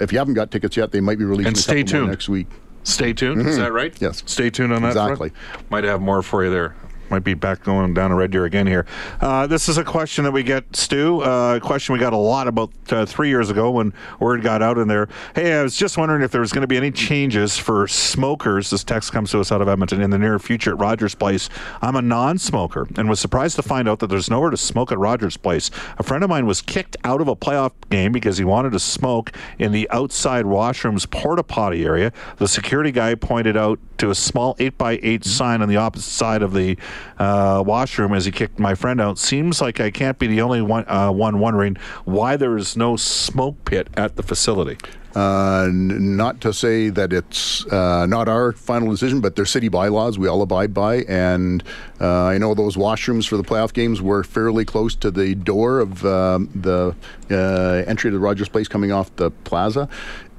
If 0.08 0.14
you 0.14 0.20
haven't 0.20 0.36
got 0.36 0.52
tickets 0.52 0.78
yet, 0.78 0.94
they 0.94 1.02
might 1.02 1.18
be 1.18 1.26
released. 1.26 1.50
And 1.50 1.58
stay 1.58 1.84
tuned. 1.84 2.08
next 2.08 2.30
week. 2.30 2.48
Stay 2.84 3.12
tuned. 3.12 3.46
Is 3.46 3.58
that 3.58 3.74
right? 3.74 3.94
Mm-hmm. 3.94 4.06
Yes. 4.06 4.24
Stay 4.26 4.50
tuned 4.50 4.72
on 4.72 4.82
that. 4.84 4.94
front. 4.94 5.12
Exactly. 5.12 5.32
Might 5.70 5.84
have 5.84 6.00
more 6.00 6.22
for 6.22 6.46
you 6.46 6.50
there. 6.50 6.78
Might 7.10 7.24
be 7.24 7.34
back 7.34 7.64
going 7.64 7.94
down 7.94 8.10
to 8.10 8.16
Red 8.16 8.32
Deer 8.32 8.46
again 8.46 8.68
here. 8.68 8.86
Uh, 9.22 9.48
this 9.48 9.70
is 9.70 9.78
a 9.78 9.84
question 9.84 10.26
that 10.26 10.32
we 10.32 10.44
get, 10.44 10.76
Stu. 10.76 11.24
Uh, 11.24 11.56
a 11.56 11.60
question 11.60 11.94
we 11.94 12.00
got 12.00 12.14
a 12.14 12.18
lot 12.18 12.48
about 12.48 12.72
uh, 12.90 13.06
three 13.06 13.30
years 13.30 13.50
ago 13.50 13.72
when 13.72 13.94
word 14.20 14.42
got 14.42 14.62
out 14.62 14.78
in 14.78 14.88
there. 14.88 15.08
Hey, 15.34 15.54
I 15.54 15.64
was 15.64 15.78
just 15.78 15.98
wondering 15.98 16.22
if 16.22 16.32
there 16.32 16.42
was 16.42 16.52
going 16.52 16.62
to 16.62 16.68
be 16.68 16.76
any 16.76 16.92
changes 16.92 17.58
for 17.58 17.88
smokers. 17.88 18.70
This 18.70 18.84
text 18.84 19.14
comes 19.14 19.32
to 19.32 19.40
us 19.40 19.52
out 19.52 19.62
of 19.62 19.70
Edmonton 19.70 20.02
in 20.02 20.10
the 20.10 20.18
near 20.18 20.38
future 20.38 20.72
at 20.72 20.80
Rogers 20.80 21.16
Place. 21.16 21.50
I'm 21.82 21.96
a 21.96 22.02
non-smoker 22.02 22.88
and 22.98 23.08
was 23.10 23.20
surprised 23.20 23.56
to 23.56 23.62
find 23.62 23.88
out 23.88 24.00
that 24.00 24.08
there's 24.08 24.30
nowhere 24.30 24.50
to 24.50 24.58
smoke 24.58 24.92
at 24.92 25.00
Rogers 25.00 25.38
Place. 25.38 25.72
A 25.98 26.04
friend 26.04 26.24
of 26.24 26.30
mine 26.30 26.46
was 26.46 26.62
kicked 26.62 26.98
out 27.04 27.22
of 27.22 27.28
a 27.28 27.36
playoff 27.36 27.72
game 27.90 28.12
because 28.12 28.38
he 28.38 28.44
wanted 28.44 28.72
to 28.74 28.80
smoke 28.80 29.32
in 29.60 29.72
the 29.72 29.90
outside 29.92 30.46
washrooms 30.46 31.10
porta 31.10 31.44
potty 31.44 31.86
area. 31.86 32.12
The 32.38 32.48
security 32.48 32.92
guy 32.92 33.16
pointed 33.16 33.56
out 33.56 33.80
to 33.98 34.10
a 34.10 34.16
small 34.16 34.56
8x8 34.56 35.24
sign 35.24 35.62
on 35.62 35.70
the 35.70 35.78
opposite 35.78 36.10
side 36.10 36.42
of 36.42 36.54
the 36.54 36.78
uh, 37.18 37.64
washroom 37.66 38.14
as 38.14 38.26
he 38.26 38.32
kicked 38.32 38.60
my 38.60 38.76
friend 38.76 39.02
out. 39.02 39.18
Seems 39.18 39.62
like 39.62 39.80
I 39.80 39.92
can't 39.92 40.20
be 40.20 40.28
the 40.28 40.42
only 40.42 40.62
one, 40.62 40.86
uh, 40.88 41.12
one 41.12 41.40
wondering 41.40 41.78
why 42.06 42.38
there 42.38 42.58
is 42.58 42.78
no 42.78 42.96
smoke 42.96 43.66
pit 43.66 43.88
at 43.96 44.16
the 44.16 44.24
facility. 44.24 44.78
Uh, 45.16 45.70
not 45.72 46.42
to 46.42 46.54
say 46.54 46.90
that 46.90 47.12
it's 47.12 47.66
uh, 47.68 48.06
not 48.06 48.28
our 48.28 48.52
final 48.52 48.92
decision, 48.92 49.20
but 49.20 49.36
they're 49.36 49.46
city 49.46 49.68
bylaws 49.70 50.20
we 50.20 50.28
all 50.28 50.42
abide 50.42 50.74
by. 50.74 50.98
And 51.04 51.64
uh, 52.00 52.26
I 52.26 52.38
know 52.38 52.54
those 52.54 52.76
washrooms 52.76 53.28
for 53.28 53.38
the 53.38 53.44
playoff 53.44 53.74
games 53.74 54.02
were 54.02 54.24
fairly 54.24 54.66
close 54.66 54.96
to 54.96 55.10
the 55.10 55.34
door 55.34 55.80
of 55.80 56.06
um, 56.06 56.50
the 56.54 56.96
uh, 57.32 57.84
entry 57.88 58.12
to 58.12 58.16
the 58.16 58.20
Rogers 58.20 58.50
Place 58.50 58.68
coming 58.68 58.92
off 58.92 59.16
the 59.16 59.32
plaza. 59.32 59.90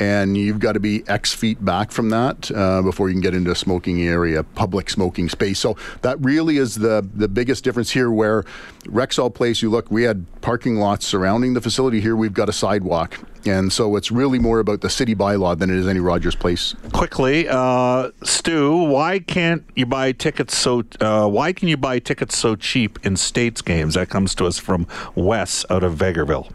And 0.01 0.37
you've 0.37 0.61
got 0.61 0.73
to 0.73 0.81
be 0.81 1.03
X 1.09 1.35
feet 1.35 1.65
back 1.65 1.91
from 1.91 2.11
that 2.11 2.53
uh, 2.53 2.83
before 2.83 3.09
you 3.09 3.15
can 3.15 3.21
get 3.21 3.35
into 3.35 3.51
a 3.51 3.57
smoking 3.57 4.01
area, 4.03 4.45
public 4.45 4.91
smoking 4.91 5.29
space. 5.29 5.59
So 5.59 5.77
that 6.03 6.21
really 6.21 6.59
is 6.59 6.77
the 6.77 7.09
the 7.13 7.27
biggest 7.27 7.65
difference 7.65 7.91
here. 7.91 8.09
Where 8.09 8.45
Rexall 8.85 9.35
Place, 9.35 9.61
you 9.61 9.71
look, 9.71 9.91
we 9.91 10.05
had 10.05 10.25
parking 10.41 10.77
lots 10.77 11.05
surrounding 11.05 11.55
the 11.55 11.61
facility. 11.61 12.01
Here 12.01 12.15
we've 12.15 12.33
got 12.33 12.49
a 12.49 12.53
sidewalk, 12.53 13.19
and 13.49 13.73
so 13.73 13.97
it's 13.97 14.11
really 14.11 14.39
more 14.39 14.61
about 14.61 14.81
the 14.81 14.91
city 14.91 15.15
bylaw 15.15 15.59
than 15.59 15.71
it 15.71 15.77
is 15.77 15.87
any 15.87 16.01
Rogers 16.01 16.35
Place. 16.35 16.75
Quickly, 16.93 17.49
uh, 17.49 18.11
Stu, 18.23 18.75
why 18.75 19.19
can't 19.19 19.65
you 19.75 19.87
buy 19.87 20.13
tickets 20.13 20.57
so? 20.57 20.85
Uh, 21.01 21.29
why 21.29 21.53
can 21.53 21.69
you 21.69 21.77
buy 21.77 21.99
tickets 21.99 22.37
so 22.39 22.57
cheap 22.57 22.99
in 23.05 23.17
states 23.17 23.63
games? 23.63 23.95
That 23.95 24.09
comes 24.09 24.35
to 24.37 24.47
us 24.47 24.59
from 24.59 24.87
Wes 25.15 25.65
out 25.71 25.83
of 25.83 25.95
Vegreville. 25.95 26.51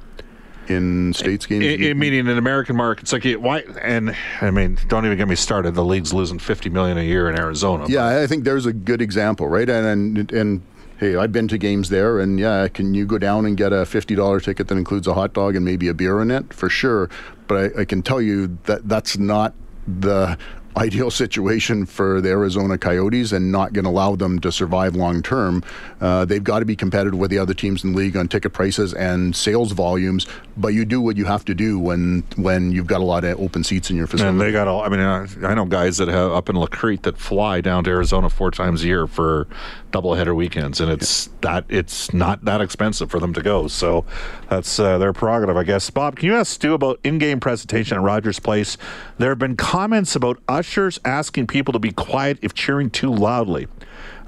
in 0.70 1.12
states 1.14 1.46
games. 1.46 1.66
I, 1.66 1.90
I 1.90 1.94
mean, 1.94 2.14
in 2.14 2.30
American 2.30 2.76
markets, 2.78 3.12
like 3.12 3.26
why? 3.34 3.64
And 3.82 4.16
I 4.42 4.50
mean, 4.50 4.78
don't 4.88 5.06
even 5.06 5.18
get 5.18 5.28
me 5.28 5.36
started. 5.36 5.76
The 5.76 5.84
league's 5.84 6.14
losing 6.14 6.40
fifty 6.40 6.70
million 6.70 6.98
a 6.98 7.04
year 7.04 7.30
in 7.30 7.38
Arizona. 7.38 7.86
yeah, 7.90 8.22
I 8.22 8.28
think 8.28 8.46
there's 8.46 8.66
a 8.66 8.74
good 8.74 9.02
example, 9.02 9.48
right? 9.48 9.70
And 9.70 10.18
and, 10.18 10.32
and 10.32 10.62
hey, 10.98 11.16
I've 11.16 11.32
been 11.32 11.48
to 11.50 11.58
games 11.58 11.90
there, 11.90 12.20
and 12.20 12.40
yeah, 12.40 12.68
can 12.68 12.94
you 12.94 13.06
go 13.06 13.18
down 13.18 13.46
and 13.46 13.58
get 13.58 13.74
a 13.74 13.86
fifty 13.86 14.16
dollar 14.16 14.40
ticket 14.40 14.68
that 14.68 14.78
includes 14.78 15.08
a 15.08 15.14
hot 15.14 15.34
dog 15.34 15.56
and 15.56 15.66
maybe 15.66 15.88
a 15.88 15.94
beer 15.94 16.22
in 16.22 16.32
it 16.32 16.54
for 16.54 16.70
sure? 16.70 17.10
But 17.48 17.76
I, 17.78 17.82
I 17.82 17.86
can 17.86 18.02
tell 18.02 18.22
you 18.22 18.58
that 18.64 18.88
that's 18.88 19.18
not 19.18 19.54
the 19.88 20.38
ideal 20.78 21.12
situation 21.12 21.86
for 21.86 22.22
the 22.22 22.30
Arizona 22.30 22.78
Coyotes 22.78 23.32
and 23.32 23.52
not 23.52 23.74
going 23.74 23.86
to 23.86 23.92
allow 23.92 24.16
them 24.16 24.40
to 24.40 24.52
survive 24.52 24.96
long 24.96 25.22
term. 25.22 25.64
Uh, 26.02 26.26
they've 26.26 26.44
got 26.44 26.60
to 26.60 26.66
be 26.66 26.76
competitive 26.76 27.20
with 27.20 27.32
the 27.32 27.38
other 27.38 27.54
teams 27.54 27.84
in 27.84 27.92
the 27.92 27.98
league 27.98 28.18
on 28.18 28.28
ticket 28.28 28.54
prices 28.54 28.94
and 28.94 29.36
sales 29.36 29.72
volumes. 29.72 30.26
But 30.58 30.70
you 30.70 30.86
do 30.86 31.02
what 31.02 31.18
you 31.18 31.26
have 31.26 31.46
to 31.46 31.56
do 31.56 31.80
when 31.80 32.24
when 32.36 32.72
you've 32.72 32.88
got 32.88 33.02
a 33.02 33.06
lot 33.06 33.24
of 33.24 33.40
open 33.40 33.64
seats 33.64 33.90
in 33.90 33.98
your 33.98 34.08
facility. 34.08 34.32
And 34.32 34.42
they 34.42 34.52
got 34.52 34.68
all. 34.68 34.84
I 34.84 34.90
mean, 34.90 35.00
I, 35.00 35.28
I 35.44 35.54
know 35.54 35.66
guys 35.66 35.98
that 35.98 36.08
have 36.08 36.32
up 36.32 36.50
in 36.50 36.56
La 36.56 36.68
Crete 36.68 37.04
that 37.04 37.18
fly 37.18 37.62
down 37.62 37.84
to 37.86 37.90
Arizona 37.90 38.30
four 38.30 38.52
times 38.52 38.84
a 38.84 38.88
year 38.88 39.08
for 39.08 39.48
doubleheader 39.92 40.36
weekends, 40.36 40.82
and 40.82 40.92
it's 40.92 41.30
that 41.42 41.66
it's 41.70 42.14
not 42.14 42.44
that 42.46 42.62
expensive 42.62 43.10
for 43.10 43.20
them 43.20 43.34
to 43.34 43.42
go. 43.42 43.68
So 43.68 44.06
that's 44.50 44.80
uh, 44.80 44.98
their 44.98 45.14
prerogative, 45.14 45.58
I 45.58 45.64
guess. 45.64 45.90
Bob, 45.90 46.16
can 46.18 46.28
you 46.28 46.36
ask 46.36 46.54
Stu 46.54 46.74
about 46.74 47.00
in-game 47.04 47.40
presentation 47.40 47.98
at 47.98 48.04
Rogers 48.04 48.40
Place? 48.40 48.78
There 49.18 49.30
have 49.30 49.40
been 49.40 49.56
comments 49.56 50.16
about 50.16 50.40
ushers 50.64 50.98
asking 51.04 51.46
people 51.46 51.74
to 51.74 51.80
be 51.80 51.92
quiet 51.92 52.40
if 52.42 52.54
cheering 52.54 52.90
too 52.90 53.14
loudly. 53.14 53.68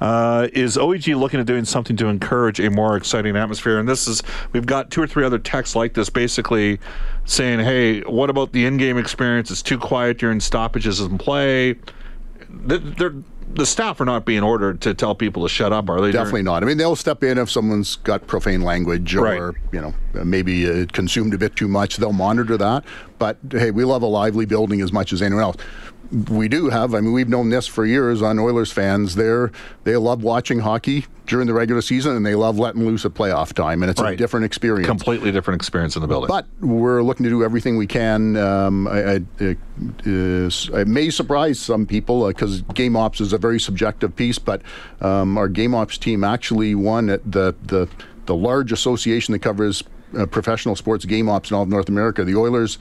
Uh, 0.01 0.49
is 0.51 0.75
OEG 0.75 1.17
looking 1.17 1.39
at 1.39 1.45
doing 1.45 1.63
something 1.63 1.95
to 1.95 2.07
encourage 2.07 2.59
a 2.59 2.69
more 2.69 2.97
exciting 2.97 3.37
atmosphere? 3.37 3.79
And 3.79 3.87
this 3.87 4.05
is, 4.05 4.21
we've 4.51 4.65
got 4.65 4.91
two 4.91 5.01
or 5.01 5.07
three 5.07 5.23
other 5.23 5.39
texts 5.39 5.75
like 5.75 5.93
this 5.93 6.09
basically 6.09 6.79
saying, 7.23 7.59
hey, 7.61 8.01
what 8.01 8.29
about 8.29 8.51
the 8.51 8.65
in 8.65 8.75
game 8.75 8.97
experience? 8.97 9.49
It's 9.49 9.61
too 9.61 9.79
quiet 9.79 10.17
during 10.17 10.41
stoppages 10.41 10.99
and 10.99 11.17
play. 11.17 11.75
They're, 12.49 13.13
the 13.55 13.65
staff 13.65 14.01
are 14.01 14.05
not 14.05 14.25
being 14.25 14.43
ordered 14.43 14.81
to 14.81 14.93
tell 14.93 15.15
people 15.15 15.43
to 15.43 15.49
shut 15.49 15.71
up, 15.71 15.89
are 15.89 16.01
they? 16.01 16.11
Definitely 16.11 16.43
not. 16.43 16.61
I 16.61 16.65
mean, 16.65 16.77
they'll 16.77 16.95
step 16.95 17.23
in 17.23 17.37
if 17.37 17.49
someone's 17.49 17.95
got 17.97 18.27
profane 18.27 18.61
language 18.61 19.15
or 19.15 19.21
right. 19.21 19.55
you 19.71 19.79
know 19.79 19.93
maybe 20.25 20.69
uh, 20.69 20.85
consumed 20.91 21.33
a 21.33 21.37
bit 21.37 21.55
too 21.55 21.67
much. 21.67 21.97
They'll 21.97 22.11
monitor 22.11 22.57
that. 22.57 22.83
But 23.17 23.37
hey, 23.51 23.71
we 23.71 23.85
love 23.85 24.01
a 24.01 24.07
lively 24.07 24.45
building 24.45 24.81
as 24.81 24.91
much 24.91 25.13
as 25.13 25.21
anyone 25.21 25.43
else 25.43 25.55
we 26.11 26.47
do 26.47 26.69
have. 26.69 26.93
I 26.93 27.01
mean, 27.01 27.13
we've 27.13 27.29
known 27.29 27.49
this 27.49 27.67
for 27.67 27.85
years 27.85 28.21
on 28.21 28.39
Oilers 28.39 28.71
fans. 28.71 29.15
They're 29.15 29.51
they 29.83 29.95
love 29.97 30.23
watching 30.23 30.59
hockey 30.59 31.05
during 31.27 31.47
the 31.47 31.53
regular 31.53 31.81
season, 31.81 32.15
and 32.15 32.25
they 32.25 32.35
love 32.35 32.59
letting 32.59 32.85
loose 32.85 33.05
at 33.05 33.13
playoff 33.13 33.53
time, 33.53 33.83
and 33.83 33.89
it's 33.89 34.01
right. 34.01 34.13
a 34.13 34.17
different 34.17 34.45
experience. 34.45 34.87
Completely 34.87 35.31
different 35.31 35.61
experience 35.61 35.95
in 35.95 36.01
the 36.01 36.07
building. 36.07 36.27
But 36.27 36.47
we're 36.61 37.01
looking 37.01 37.23
to 37.23 37.29
do 37.29 37.43
everything 37.43 37.77
we 37.77 37.87
can. 37.87 38.37
Um, 38.37 38.87
I, 38.87 38.99
I, 38.99 39.15
uh, 39.39 39.53
it 40.05 40.87
may 40.87 41.09
surprise 41.09 41.59
some 41.59 41.85
people 41.85 42.27
because 42.27 42.61
uh, 42.61 42.73
game 42.73 42.95
ops 42.95 43.21
is 43.21 43.33
a 43.33 43.37
very 43.37 43.59
subjective 43.59 44.15
piece, 44.15 44.39
but 44.39 44.61
um, 45.01 45.37
our 45.37 45.47
game 45.47 45.73
ops 45.73 45.97
team 45.97 46.23
actually 46.23 46.75
won 46.75 47.09
at 47.09 47.29
the 47.29 47.55
the 47.63 47.87
the 48.25 48.35
large 48.35 48.71
association 48.71 49.31
that 49.33 49.39
covers 49.39 49.83
uh, 50.15 50.25
professional 50.25 50.75
sports 50.75 51.05
game 51.05 51.29
ops 51.29 51.51
in 51.51 51.55
all 51.55 51.63
of 51.63 51.69
North 51.69 51.89
America. 51.89 52.23
The 52.23 52.35
Oilers 52.35 52.77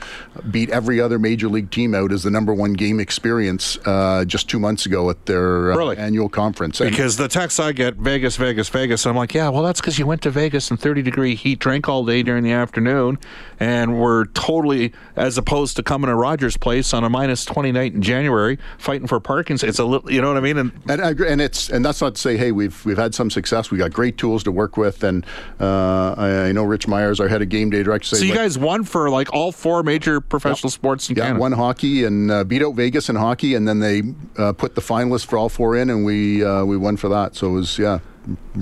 beat 0.50 0.70
every 0.70 1.00
other 1.00 1.18
major 1.18 1.48
league 1.48 1.70
team 1.70 1.94
out 1.94 2.12
as 2.12 2.22
the 2.22 2.30
number 2.30 2.52
one 2.54 2.72
game 2.74 3.00
experience 3.00 3.78
uh, 3.84 4.24
just 4.24 4.48
two 4.48 4.58
months 4.58 4.86
ago 4.86 5.10
at 5.10 5.26
their 5.26 5.72
uh, 5.72 5.76
really? 5.76 5.96
annual 5.96 6.28
conference. 6.28 6.80
And 6.80 6.90
because 6.90 7.16
the 7.16 7.28
text 7.28 7.60
I 7.60 7.72
get, 7.72 7.94
Vegas, 7.94 8.36
Vegas, 8.36 8.68
Vegas, 8.68 9.06
I'm 9.06 9.16
like, 9.16 9.34
yeah, 9.34 9.48
well, 9.48 9.62
that's 9.62 9.80
because 9.80 9.98
you 9.98 10.06
went 10.06 10.22
to 10.22 10.30
Vegas 10.30 10.70
in 10.70 10.76
30 10.76 11.02
degree 11.02 11.34
heat, 11.34 11.58
drank 11.58 11.88
all 11.88 12.04
day 12.04 12.22
during 12.22 12.44
the 12.44 12.52
afternoon, 12.52 13.18
and 13.60 13.98
were 13.98 14.26
totally, 14.34 14.92
as 15.16 15.38
opposed 15.38 15.76
to 15.76 15.82
coming 15.82 16.08
to 16.08 16.14
Rogers 16.14 16.56
Place 16.56 16.92
on 16.92 17.04
a 17.04 17.10
minus 17.10 17.44
20 17.44 17.72
night 17.72 17.94
in 17.94 18.02
January, 18.02 18.58
fighting 18.78 19.06
for 19.06 19.20
parking. 19.20 19.58
It's 19.62 19.78
a 19.78 19.84
little, 19.84 20.10
you 20.10 20.20
know 20.20 20.28
what 20.28 20.36
I 20.36 20.40
mean? 20.40 20.58
And 20.58 20.72
and, 20.88 21.20
and 21.20 21.40
it's 21.40 21.68
and 21.68 21.84
that's 21.84 22.00
not 22.00 22.16
to 22.16 22.20
say, 22.20 22.36
hey, 22.36 22.52
we've 22.52 22.84
we've 22.84 22.98
had 22.98 23.14
some 23.14 23.30
success. 23.30 23.70
We 23.70 23.78
got 23.78 23.92
great 23.92 24.18
tools 24.18 24.42
to 24.44 24.52
work 24.52 24.76
with, 24.76 25.04
and 25.04 25.24
uh, 25.60 26.14
I, 26.16 26.48
I 26.48 26.52
know 26.52 26.64
Rich 26.64 26.88
Myers 26.88 27.20
our 27.24 27.28
head 27.28 27.42
of 27.42 27.48
game 27.48 27.70
day 27.70 27.82
director. 27.82 28.16
So 28.16 28.24
you 28.24 28.30
like, 28.30 28.38
guys 28.38 28.58
won 28.58 28.84
for 28.84 29.10
like 29.10 29.32
all 29.32 29.50
four 29.50 29.82
major 29.82 30.20
professional 30.20 30.70
sports 30.70 31.08
in 31.08 31.16
yeah, 31.16 31.24
Canada. 31.24 31.40
won 31.40 31.52
hockey 31.52 32.04
and 32.04 32.30
uh, 32.30 32.44
beat 32.44 32.62
out 32.62 32.74
Vegas 32.74 33.08
in 33.08 33.16
hockey, 33.16 33.54
and 33.54 33.66
then 33.66 33.80
they 33.80 34.02
uh, 34.38 34.52
put 34.52 34.74
the 34.74 34.80
finalists 34.80 35.26
for 35.26 35.38
all 35.38 35.48
four 35.48 35.76
in, 35.76 35.90
and 35.90 36.04
we 36.04 36.44
uh, 36.44 36.64
we 36.64 36.76
won 36.76 36.96
for 36.96 37.08
that. 37.08 37.34
So 37.34 37.48
it 37.48 37.52
was 37.52 37.78
yeah, 37.78 37.98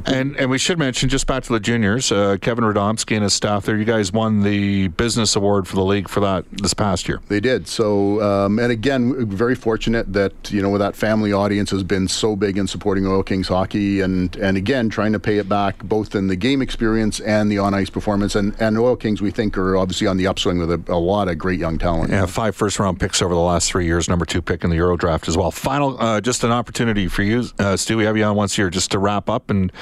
and 0.07 0.37
and 0.37 0.51
we 0.51 0.59
should 0.59 0.79
mention 0.79 1.09
just 1.09 1.27
back 1.27 1.43
to 1.45 1.53
the 1.53 1.61
juniors, 1.61 2.11
uh, 2.11 2.37
Kevin 2.41 2.65
Radomski 2.65 3.15
and 3.15 3.23
his 3.23 3.35
staff 3.35 3.67
there. 3.67 3.77
You 3.77 3.85
guys 3.85 4.13
won 4.13 4.43
the 4.43 4.89
business 4.89 5.37
award 5.37 5.69
for 5.69 5.77
the 5.77 5.85
league 5.85 6.09
for 6.09 6.21
that 6.21 6.45
this 6.51 6.75
past 6.75 7.09
year. 7.09 7.21
They 7.29 7.41
did. 7.41 7.69
So 7.69 8.23
um, 8.23 8.59
and 8.59 8.73
again, 8.73 9.27
very 9.27 9.55
fortunate 9.55 10.13
that 10.13 10.51
you 10.51 10.63
know 10.63 10.77
that 10.79 10.97
family 10.97 11.33
audience 11.33 11.71
has 11.71 11.83
been 11.83 12.09
so 12.09 12.37
big 12.37 12.59
in 12.59 12.67
supporting 12.67 13.07
Oil 13.07 13.23
Kings 13.23 13.49
hockey, 13.49 14.01
and 14.01 14.35
and 14.37 14.57
again 14.57 14.89
trying 14.89 15.13
to 15.13 15.21
pay 15.21 15.39
it 15.39 15.49
back 15.49 15.79
both 15.85 16.15
in 16.15 16.27
the 16.29 16.37
game 16.37 16.63
experience 16.63 17.21
and 17.21 17.51
the 17.51 17.59
on 17.59 17.75
ice 17.75 17.91
performance. 17.91 18.35
And 18.35 18.55
and 18.61 18.79
Oil 18.79 18.97
Kings 18.97 19.21
we 19.21 19.31
think 19.31 19.59
are 19.59 19.77
obviously 19.77 20.07
on 20.07 20.17
the 20.17 20.27
upswing 20.27 20.59
with 20.59 20.71
a, 20.71 20.83
a 20.89 20.99
lot 20.99 21.29
of 21.29 21.39
great 21.39 21.61
young 21.61 21.79
talent. 21.79 22.11
Yeah, 22.11 22.27
five 22.27 22.57
first 22.57 22.79
round 22.79 22.99
picks 22.99 23.21
over 23.21 23.35
the 23.35 23.41
last 23.41 23.71
three 23.71 23.87
years. 23.87 24.09
Number 24.09 24.25
two 24.25 24.43
pick 24.43 24.65
in 24.65 24.71
the 24.71 24.77
Euro 24.77 24.97
draft 24.97 25.29
as 25.29 25.37
well. 25.37 25.51
Final, 25.51 26.01
uh, 26.01 26.21
just 26.21 26.45
an 26.45 26.51
opportunity 26.51 27.09
for 27.09 27.23
you, 27.23 27.45
uh, 27.59 27.77
Stu. 27.77 27.97
We 27.97 28.05
have 28.05 28.17
you 28.17 28.25
on 28.25 28.37
once 28.37 28.57
here 28.57 28.71
just 28.71 28.91
to 28.93 28.99
wrap 28.99 29.29
up 29.29 29.51
and 29.51 29.73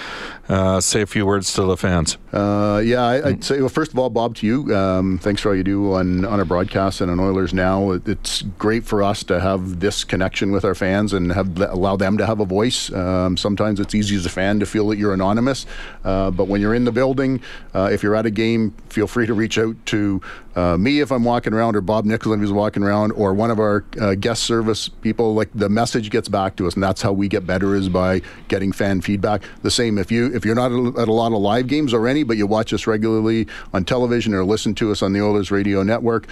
uh, 0.50 0.80
say 0.80 1.00
a 1.00 1.06
few 1.06 1.24
words 1.24 1.52
to 1.54 1.62
the 1.62 1.76
fans. 1.76 2.18
Uh, 2.32 2.82
yeah, 2.84 3.02
I, 3.02 3.20
would 3.20 3.44
say, 3.44 3.60
well, 3.60 3.68
first 3.68 3.92
of 3.92 3.98
all, 3.98 4.10
Bob, 4.10 4.34
to 4.36 4.46
you, 4.46 4.74
um, 4.74 5.18
thanks 5.18 5.40
for 5.40 5.50
all 5.50 5.54
you 5.54 5.62
do 5.62 5.94
on, 5.94 6.24
on 6.24 6.40
our 6.40 6.44
broadcast 6.44 7.00
and 7.00 7.10
on 7.10 7.20
Oilers 7.20 7.54
Now. 7.54 7.92
It's 7.92 8.42
great 8.42 8.84
for 8.84 9.02
us 9.02 9.22
to 9.24 9.38
have 9.38 9.78
this 9.78 10.02
connection 10.02 10.50
with 10.50 10.64
our 10.64 10.74
fans 10.74 11.12
and 11.12 11.32
have 11.32 11.60
allow 11.60 11.96
them 11.96 12.18
to 12.18 12.26
have 12.26 12.40
a 12.40 12.44
voice. 12.44 12.92
Um, 12.92 13.36
sometimes 13.36 13.78
it's 13.78 13.94
easy 13.94 14.16
as 14.16 14.26
a 14.26 14.30
fan 14.30 14.58
to 14.58 14.66
feel 14.66 14.88
that 14.88 14.98
you're 14.98 15.14
anonymous, 15.14 15.66
uh, 16.04 16.32
but 16.32 16.48
when 16.48 16.60
you're 16.60 16.74
in 16.74 16.84
the 16.84 16.92
building, 16.92 17.40
uh, 17.72 17.88
if 17.92 18.02
you're 18.02 18.16
at 18.16 18.26
a 18.26 18.30
game, 18.30 18.72
feel 18.88 19.06
free 19.06 19.26
to 19.26 19.34
reach 19.34 19.56
out 19.56 19.76
to 19.86 20.20
uh, 20.56 20.76
me 20.76 21.00
if 21.00 21.10
I'm 21.10 21.24
walking 21.24 21.52
around, 21.52 21.76
or 21.76 21.80
Bob 21.80 22.04
Nicholson 22.04 22.40
if 22.40 22.44
he's 22.44 22.52
walking 22.52 22.82
around, 22.82 23.12
or 23.12 23.32
one 23.34 23.50
of 23.50 23.58
our 23.58 23.84
uh, 24.00 24.14
guest 24.14 24.44
service 24.44 24.88
people. 24.88 25.34
Like 25.34 25.50
the 25.54 25.68
message 25.68 26.10
gets 26.10 26.28
back 26.28 26.56
to 26.56 26.66
us, 26.66 26.74
and 26.74 26.82
that's 26.82 27.02
how 27.02 27.12
we 27.12 27.28
get 27.28 27.46
better 27.46 27.74
is 27.74 27.88
by 27.88 28.22
getting 28.48 28.72
fan 28.72 29.00
feedback. 29.00 29.42
The 29.62 29.70
same 29.70 29.98
if 29.98 30.10
you 30.10 30.34
if 30.34 30.44
you're 30.44 30.54
not 30.54 30.72
at 30.98 31.08
a 31.08 31.12
lot 31.12 31.32
of 31.32 31.38
live 31.38 31.66
games 31.66 31.94
or 31.94 32.08
any, 32.08 32.22
but 32.22 32.36
you 32.36 32.46
watch 32.46 32.72
us 32.72 32.86
regularly 32.86 33.46
on 33.72 33.84
television 33.84 34.34
or 34.34 34.44
listen 34.44 34.74
to 34.76 34.90
us 34.90 35.02
on 35.02 35.12
the 35.12 35.20
Oilers 35.20 35.50
Radio 35.50 35.82
Network, 35.82 36.26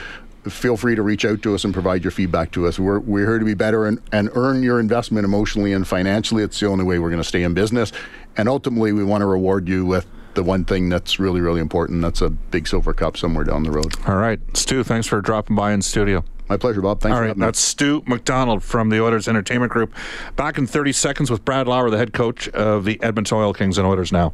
feel 0.44 0.76
free 0.76 0.94
to 0.94 1.02
reach 1.02 1.24
out 1.24 1.42
to 1.42 1.54
us 1.54 1.64
and 1.64 1.72
provide 1.72 2.04
your 2.04 2.10
feedback 2.10 2.50
to 2.52 2.66
us. 2.66 2.78
We're, 2.78 3.00
we're 3.00 3.26
here 3.26 3.38
to 3.38 3.44
be 3.44 3.54
better 3.54 3.86
and, 3.86 4.00
and 4.12 4.30
earn 4.34 4.62
your 4.62 4.80
investment 4.80 5.24
emotionally 5.24 5.72
and 5.72 5.86
financially. 5.86 6.42
It's 6.42 6.58
the 6.60 6.66
only 6.66 6.84
way 6.84 6.98
we're 6.98 7.10
going 7.10 7.22
to 7.22 7.28
stay 7.28 7.42
in 7.42 7.54
business. 7.54 7.92
And 8.36 8.48
ultimately, 8.48 8.92
we 8.92 9.04
want 9.04 9.22
to 9.22 9.26
reward 9.26 9.68
you 9.68 9.84
with 9.84 10.06
the 10.34 10.42
one 10.42 10.64
thing 10.64 10.88
that's 10.88 11.18
really, 11.18 11.40
really 11.40 11.60
important. 11.60 12.02
That's 12.02 12.20
a 12.20 12.30
big 12.30 12.68
silver 12.68 12.92
cup 12.92 13.16
somewhere 13.16 13.44
down 13.44 13.62
the 13.62 13.70
road. 13.70 13.94
All 14.06 14.16
right. 14.16 14.40
Stu, 14.56 14.82
thanks 14.82 15.06
for 15.06 15.20
dropping 15.20 15.56
by 15.56 15.72
in 15.72 15.82
studio. 15.82 16.24
My 16.48 16.56
pleasure, 16.56 16.80
Bob. 16.80 17.00
Thanks 17.00 17.14
All 17.14 17.20
right, 17.20 17.36
that's 17.36 17.60
Stu 17.60 18.02
McDonald 18.06 18.62
from 18.62 18.88
the 18.88 19.02
Oilers 19.02 19.28
Entertainment 19.28 19.70
Group. 19.70 19.92
Back 20.34 20.56
in 20.56 20.66
30 20.66 20.92
seconds 20.92 21.30
with 21.30 21.44
Brad 21.44 21.68
Lauer, 21.68 21.90
the 21.90 21.98
head 21.98 22.14
coach 22.14 22.48
of 22.48 22.84
the 22.84 22.98
Edmonton 23.02 23.36
Oil 23.36 23.52
Kings 23.52 23.76
and 23.76 23.86
Oilers 23.86 24.12
Now. 24.12 24.32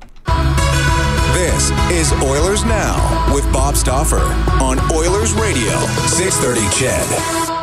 This 1.32 1.70
is 1.90 2.12
Oilers 2.22 2.64
Now 2.64 3.34
with 3.34 3.50
Bob 3.52 3.74
Stauffer 3.74 4.22
on 4.62 4.78
Oilers 4.92 5.32
Radio, 5.32 5.76
630 6.06 6.60
CHED. 6.78 7.53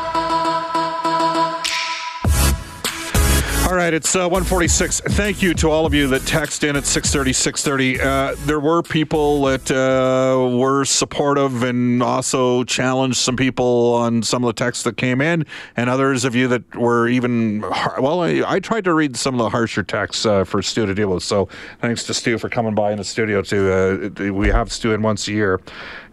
All 3.72 3.78
right, 3.78 3.94
it's 3.94 4.18
uh, 4.18 4.28
146. 4.28 5.00
Thank 5.00 5.42
you 5.42 5.54
to 5.54 5.70
all 5.70 5.86
of 5.86 5.94
you 5.94 6.06
that 6.08 6.24
text 6.24 6.66
in 6.66 6.76
at 6.76 6.86
630, 6.86 7.32
630. 7.32 8.02
Uh, 8.02 8.36
there 8.46 8.60
were 8.60 8.84
people 8.84 9.44
that 9.44 9.72
uh, 9.72 10.58
were 10.58 10.84
supportive 10.84 11.64
and 11.64 12.04
also 12.04 12.66
challenged 12.66 13.16
some 13.16 13.38
people 13.38 13.94
on 13.94 14.24
some 14.24 14.44
of 14.44 14.48
the 14.48 14.54
texts 14.62 14.84
that 14.84 14.98
came 14.98 15.22
in, 15.22 15.46
and 15.78 15.90
others 15.90 16.26
of 16.26 16.36
you 16.36 16.50
that 16.50 16.76
were 16.76 17.08
even, 17.08 17.62
well, 17.62 18.20
I, 18.20 18.44
I 18.46 18.60
tried 18.60 18.84
to 18.84 18.94
read 18.94 19.16
some 19.16 19.36
of 19.36 19.40
the 19.40 19.50
harsher 19.50 19.84
texts 19.84 20.26
uh, 20.26 20.44
for 20.44 20.62
Stu 20.62 20.86
to 20.86 20.94
deal 20.94 21.14
with. 21.14 21.24
So 21.24 21.48
thanks 21.80 22.04
to 22.08 22.14
Stu 22.14 22.38
for 22.40 22.50
coming 22.50 22.76
by 22.76 22.92
in 22.92 22.98
the 22.98 23.06
studio. 23.06 23.42
too. 23.42 23.72
uh, 23.72 24.34
We 24.34 24.50
have 24.50 24.70
Stu 24.70 24.92
in 24.94 25.02
once 25.02 25.30
a 25.30 25.32
year. 25.32 25.62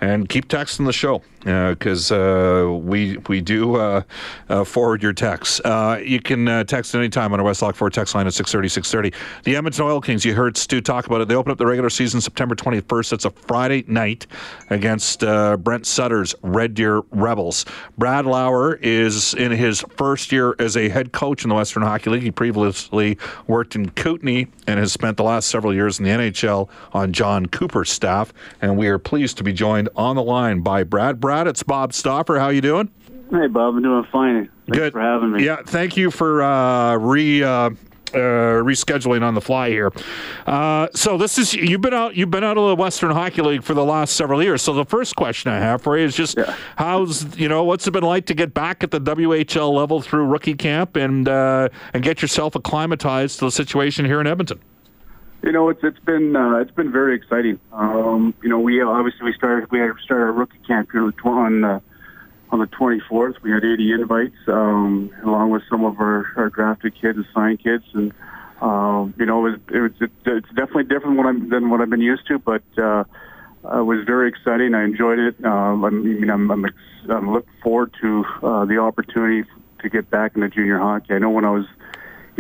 And 0.01 0.29
keep 0.29 0.47
texting 0.47 0.87
the 0.87 0.93
show 0.93 1.23
because 1.41 2.11
uh, 2.11 2.69
we 2.83 3.17
we 3.29 3.41
do 3.41 3.77
uh, 3.77 4.03
uh, 4.49 4.65
forward 4.65 5.03
your 5.03 5.13
texts. 5.13 5.61
Uh, 5.65 6.01
you 6.05 6.21
can 6.21 6.49
uh, 6.49 6.65
text 6.65 6.95
anytime 6.95 7.33
on 7.33 7.41
our 7.41 7.47
Westlock 7.47 7.75
Ford 7.75 7.93
text 7.93 8.15
line 8.15 8.27
at 8.27 8.35
630, 8.35 8.69
630. 8.69 9.43
The 9.45 9.57
Edmonton 9.57 9.85
Oil 9.85 10.01
Kings, 10.01 10.25
you 10.25 10.35
heard 10.35 10.57
Stu 10.57 10.81
talk 10.81 11.07
about 11.07 11.21
it. 11.21 11.29
They 11.29 11.35
open 11.35 11.53
up 11.53 11.59
the 11.59 11.67
regular 11.67 11.91
season 11.91 12.21
September 12.21 12.55
21st. 12.55 13.13
It's 13.13 13.25
a 13.25 13.31
Friday 13.31 13.85
night 13.87 14.27
against 14.71 15.25
uh, 15.25 15.57
Brent 15.57 15.87
Sutter's 15.87 16.35
Red 16.43 16.75
Deer 16.75 17.03
Rebels. 17.11 17.65
Brad 17.97 18.27
Lauer 18.27 18.75
is 18.83 19.35
in 19.35 19.53
his 19.53 19.85
first 19.97 20.33
year 20.33 20.55
as 20.59 20.77
a 20.77 20.89
head 20.89 21.13
coach 21.13 21.45
in 21.45 21.49
the 21.49 21.55
Western 21.55 21.83
Hockey 21.83 22.11
League. 22.11 22.23
He 22.23 22.31
previously 22.31 23.19
worked 23.47 23.75
in 23.75 23.91
Kootenay 23.91 24.47
and 24.67 24.79
has 24.79 24.93
spent 24.93 25.17
the 25.17 25.25
last 25.25 25.49
several 25.49 25.75
years 25.75 25.99
in 25.99 26.05
the 26.05 26.11
NHL 26.11 26.69
on 26.93 27.13
Jon 27.13 27.47
Cooper's 27.47 27.91
staff. 27.91 28.33
And 28.61 28.77
we 28.77 28.89
are 28.89 28.99
pleased 28.99 29.39
to 29.39 29.45
be 29.45 29.53
joined 29.53 29.89
on 29.97 30.17
the 30.17 30.23
line 30.23 30.61
by 30.61 30.83
Brad. 30.83 31.21
Brad, 31.29 31.47
it's 31.47 31.63
Bob 31.63 31.93
Stauffer. 31.93 32.39
How 32.39 32.49
you 32.49 32.63
doing? 32.63 32.89
Hey, 33.31 33.49
Bob. 33.49 33.75
I'm 33.75 33.83
doing 33.83 34.03
fine. 34.11 34.49
Thanks 34.65 34.79
Good. 34.79 34.93
for 34.95 35.01
having 35.03 35.33
me. 35.33 35.45
Yeah, 35.45 35.59
thank 35.63 35.95
you 35.95 36.11
for 36.11 36.43
uh, 36.43 36.97
re. 36.97 37.43
Uh, 37.43 37.71
uh, 38.15 38.65
rescheduling 38.65 39.23
on 39.23 39.35
the 39.35 39.41
fly 39.43 39.69
here. 39.69 39.93
Uh, 40.47 40.89
so 40.95 41.19
this 41.19 41.37
is 41.37 41.53
you've 41.53 41.83
been 41.83 41.93
out 41.93 42.17
you've 42.17 42.31
been 42.31 42.43
out 42.43 42.57
of 42.57 42.67
the 42.67 42.75
Western 42.75 43.11
Hockey 43.11 43.43
League 43.43 43.63
for 43.63 43.75
the 43.75 43.85
last 43.85 44.17
several 44.17 44.43
years. 44.43 44.63
So 44.63 44.73
the 44.73 44.87
first 44.87 45.15
question 45.17 45.53
I 45.53 45.59
have 45.59 45.83
for 45.83 45.99
you 45.99 46.07
is 46.07 46.17
just 46.17 46.39
yeah. 46.39 46.57
how's 46.77 47.37
you 47.37 47.51
know 47.51 47.65
what's 47.65 47.87
it 47.87 47.91
been 47.91 48.05
like 48.05 48.25
to 48.25 48.35
get 48.35 48.55
back 48.55 48.83
at 48.83 48.91
the 48.91 48.99
WHL 48.99 49.71
level 49.71 50.01
through 50.01 50.25
rookie 50.25 50.55
camp 50.55 50.97
and 50.97 51.29
uh, 51.29 51.69
and 51.93 52.03
get 52.03 52.23
yourself 52.23 52.55
acclimatized 52.55 53.41
to 53.41 53.45
the 53.45 53.51
situation 53.51 54.07
here 54.07 54.23
in 54.23 54.27
Edmonton. 54.27 54.59
You 55.43 55.53
know, 55.53 55.69
it's 55.69 55.81
it's 55.83 56.01
been 56.01 56.35
uh, 56.35 56.57
it's 56.57 56.73
been 56.73 56.91
very 56.91 57.15
exciting. 57.17 57.61
Um, 57.73 58.35
you 58.43 58.49
know, 58.49 58.59
we 58.59 58.83
obviously 58.83 59.25
we 59.25 59.33
started 59.35 59.71
we 59.71 59.79
had 59.79 59.91
started 60.05 60.25
our 60.25 60.33
rookie 60.33 60.59
camp 60.67 60.91
here 60.91 61.13
on 61.25 61.65
uh, 61.65 61.81
on 62.51 62.59
the 62.59 62.67
24th. 62.67 63.41
We 63.43 63.51
had 63.51 63.65
80 63.65 63.93
invites, 63.93 64.37
um, 64.49 65.11
along 65.23 65.51
with 65.51 65.63
some 65.71 65.85
of 65.85 66.01
our, 66.01 66.27
our 66.37 66.49
drafted 66.49 67.01
kids, 67.01 67.19
assigned 67.19 67.63
kids, 67.63 67.85
and 67.93 68.13
um, 68.61 69.15
you 69.19 69.27
know, 69.27 69.47
it 69.47 69.51
was, 69.51 69.61
it 69.73 69.79
was 69.79 69.93
it, 70.01 70.11
it's 70.27 70.49
definitely 70.49 70.85
different 70.85 71.17
what 71.17 71.27
I'm, 71.27 71.49
than 71.49 71.71
what 71.71 71.81
I've 71.81 71.91
been 71.91 72.01
used 72.01 72.27
to, 72.29 72.39
but 72.39 72.63
uh, 72.77 73.05
it 73.65 73.85
was 73.85 74.05
very 74.07 74.29
exciting. 74.29 74.75
I 74.75 74.85
enjoyed 74.85 75.19
it. 75.19 75.45
Um, 75.45 75.85
I 75.85 75.91
mean, 75.91 76.29
I'm, 76.29 76.51
I'm, 76.51 76.65
I'm 77.09 77.33
looking 77.33 77.53
forward 77.63 77.95
to 78.01 78.25
uh, 78.43 78.65
the 78.65 78.79
opportunity 78.79 79.49
to 79.81 79.89
get 79.89 80.11
back 80.11 80.35
into 80.35 80.49
junior 80.49 80.79
hockey. 80.79 81.15
I 81.15 81.19
know 81.19 81.31
when 81.31 81.45
I 81.45 81.51
was 81.51 81.67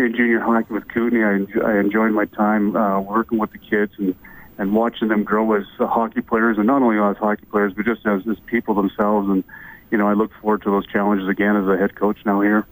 in 0.07 0.14
junior 0.14 0.40
hockey 0.40 0.73
with 0.73 0.88
Kootenay, 0.88 1.23
I, 1.25 1.71
I 1.71 1.78
enjoyed 1.81 2.12
my 2.12 2.26
time 2.26 2.76
uh, 2.76 3.00
working 3.00 3.38
with 3.38 3.52
the 3.52 3.59
kids 3.59 3.93
and 3.99 4.14
and 4.59 4.75
watching 4.75 5.07
them 5.07 5.23
grow 5.23 5.52
as 5.55 5.64
uh, 5.78 5.87
hockey 5.87 6.21
players, 6.21 6.59
and 6.59 6.67
not 6.67 6.83
only 6.83 6.99
as 6.99 7.17
hockey 7.17 7.47
players, 7.47 7.73
but 7.76 7.85
just 7.85 8.05
as, 8.05 8.23
as 8.28 8.37
people 8.47 8.75
themselves. 8.75 9.28
And 9.28 9.45
you 9.90 9.99
know, 9.99 10.09
I 10.09 10.12
look 10.12 10.30
forward 10.40 10.62
to 10.62 10.71
those 10.71 10.87
challenges 10.87 11.28
again 11.28 11.57
as 11.57 11.66
a 11.66 11.76
head 11.76 11.95
coach 11.95 12.18
now 12.25 12.40
here. 12.40 12.66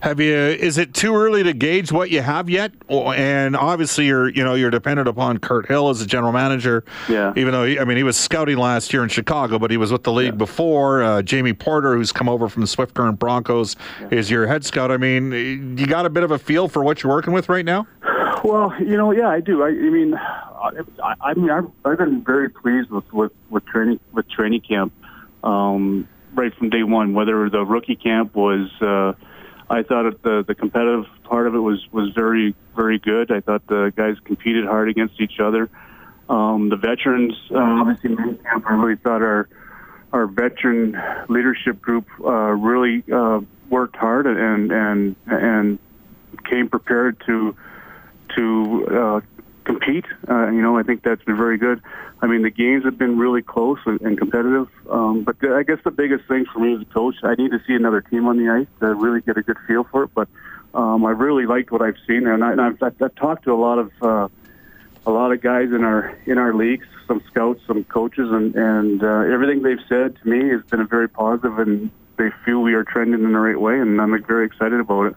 Have 0.00 0.20
you? 0.20 0.34
Is 0.34 0.78
it 0.78 0.94
too 0.94 1.14
early 1.14 1.42
to 1.42 1.52
gauge 1.52 1.92
what 1.92 2.10
you 2.10 2.20
have 2.20 2.48
yet? 2.48 2.72
And 2.88 3.56
obviously, 3.56 4.06
you're 4.06 4.28
you 4.28 4.44
know 4.44 4.54
you're 4.54 4.70
dependent 4.70 5.08
upon 5.08 5.38
Kurt 5.38 5.66
Hill 5.66 5.88
as 5.88 6.00
a 6.00 6.06
general 6.06 6.32
manager. 6.32 6.84
Yeah. 7.08 7.32
Even 7.36 7.52
though 7.52 7.64
he, 7.64 7.78
I 7.78 7.84
mean 7.84 7.96
he 7.96 8.02
was 8.02 8.16
scouting 8.16 8.58
last 8.58 8.92
year 8.92 9.02
in 9.02 9.08
Chicago, 9.08 9.58
but 9.58 9.70
he 9.70 9.76
was 9.76 9.92
with 9.92 10.04
the 10.04 10.12
league 10.12 10.32
yeah. 10.32 10.36
before. 10.36 11.02
Uh, 11.02 11.22
Jamie 11.22 11.54
Porter, 11.54 11.96
who's 11.96 12.12
come 12.12 12.28
over 12.28 12.48
from 12.48 12.62
the 12.62 12.68
Swift 12.68 12.94
Current 12.94 13.18
Broncos, 13.18 13.76
yeah. 14.00 14.08
is 14.10 14.30
your 14.30 14.46
head 14.46 14.64
scout. 14.64 14.90
I 14.90 14.96
mean, 14.96 15.76
you 15.78 15.86
got 15.86 16.06
a 16.06 16.10
bit 16.10 16.22
of 16.22 16.30
a 16.30 16.38
feel 16.38 16.68
for 16.68 16.82
what 16.82 17.02
you're 17.02 17.12
working 17.12 17.32
with 17.32 17.48
right 17.48 17.64
now. 17.64 17.86
Well, 18.44 18.74
you 18.78 18.96
know, 18.96 19.10
yeah, 19.10 19.28
I 19.28 19.40
do. 19.40 19.62
I, 19.62 19.68
I 19.68 19.72
mean, 19.72 20.14
I, 20.14 21.14
I 21.20 21.34
mean, 21.34 21.50
I've, 21.50 21.70
I've 21.84 21.98
been 21.98 22.22
very 22.22 22.50
pleased 22.50 22.90
with 22.90 23.10
with, 23.12 23.32
with 23.48 23.64
training 23.66 24.00
with 24.12 24.28
training 24.28 24.60
camp. 24.60 24.92
Um, 25.42 26.08
right 26.34 26.54
from 26.54 26.70
day 26.70 26.82
one. 26.82 27.14
Whether 27.14 27.48
the 27.50 27.64
rookie 27.64 27.96
camp 27.96 28.34
was, 28.34 28.70
uh, 28.80 29.12
I 29.70 29.82
thought 29.82 30.22
the 30.22 30.44
the 30.46 30.54
competitive 30.54 31.06
part 31.24 31.46
of 31.46 31.54
it 31.54 31.58
was 31.58 31.80
was 31.92 32.10
very 32.14 32.54
very 32.76 32.98
good. 32.98 33.30
I 33.30 33.40
thought 33.40 33.66
the 33.66 33.92
guys 33.96 34.16
competed 34.24 34.64
hard 34.64 34.88
against 34.88 35.20
each 35.20 35.40
other. 35.40 35.70
Um, 36.28 36.70
the 36.70 36.76
veterans, 36.76 37.34
uh, 37.50 37.58
obviously, 37.58 38.10
main 38.10 38.38
camp. 38.38 38.64
I 38.68 38.74
really 38.74 38.96
thought 38.96 39.22
our 39.22 39.48
our 40.12 40.26
veteran 40.26 40.96
leadership 41.28 41.80
group 41.80 42.06
uh, 42.24 42.30
really 42.30 43.04
uh, 43.12 43.40
worked 43.68 43.96
hard 43.96 44.26
and 44.26 44.70
and 44.70 45.16
and 45.26 45.78
came 46.48 46.68
prepared 46.68 47.22
to 47.26 47.56
to 48.36 48.86
uh, 48.86 49.20
compete. 49.64 50.04
Uh, 50.28 50.48
you 50.50 50.62
know, 50.62 50.78
I 50.78 50.82
think 50.82 51.02
that's 51.02 51.22
been 51.24 51.36
very 51.36 51.58
good. 51.58 51.82
I 52.20 52.26
mean, 52.26 52.42
the 52.42 52.50
games 52.50 52.84
have 52.84 52.98
been 52.98 53.18
really 53.18 53.42
close 53.42 53.78
and 53.86 54.16
competitive. 54.18 54.68
Um, 54.88 55.24
but 55.24 55.36
I 55.42 55.62
guess 55.62 55.78
the 55.84 55.90
biggest 55.90 56.26
thing 56.26 56.46
for 56.52 56.60
me 56.60 56.74
as 56.74 56.82
a 56.82 56.86
coach, 56.86 57.16
I 57.22 57.34
need 57.34 57.50
to 57.50 57.60
see 57.66 57.74
another 57.74 58.00
team 58.00 58.26
on 58.26 58.36
the 58.36 58.48
ice 58.50 58.66
to 58.80 58.94
really 58.94 59.20
get 59.20 59.36
a 59.36 59.42
good 59.42 59.58
feel 59.66 59.84
for 59.84 60.04
it. 60.04 60.10
But 60.14 60.28
um, 60.74 61.04
I 61.04 61.10
really 61.10 61.46
liked 61.46 61.70
what 61.70 61.82
I've 61.82 61.98
seen, 62.06 62.26
and, 62.26 62.42
I, 62.42 62.52
and 62.52 62.60
I've, 62.60 62.82
I've 62.82 63.14
talked 63.14 63.44
to 63.44 63.52
a 63.52 63.60
lot 63.60 63.78
of 63.78 63.90
uh, 64.02 64.28
a 65.06 65.10
lot 65.10 65.32
of 65.32 65.42
guys 65.42 65.68
in 65.70 65.84
our 65.84 66.16
in 66.26 66.38
our 66.38 66.54
leagues, 66.54 66.86
some 67.06 67.22
scouts, 67.30 67.60
some 67.66 67.84
coaches, 67.84 68.30
and 68.30 68.54
and 68.54 69.02
uh, 69.02 69.32
everything 69.32 69.62
they've 69.62 69.84
said 69.88 70.16
to 70.16 70.28
me 70.28 70.48
has 70.48 70.62
been 70.62 70.86
very 70.86 71.08
positive 71.08 71.58
and 71.58 71.90
they 72.16 72.30
feel 72.44 72.60
we 72.60 72.74
are 72.74 72.84
trending 72.84 73.22
in 73.24 73.32
the 73.32 73.38
right 73.38 73.58
way, 73.58 73.78
and 73.78 74.00
I'm 74.00 74.22
very 74.24 74.46
excited 74.46 74.80
about 74.80 75.06
it. 75.06 75.16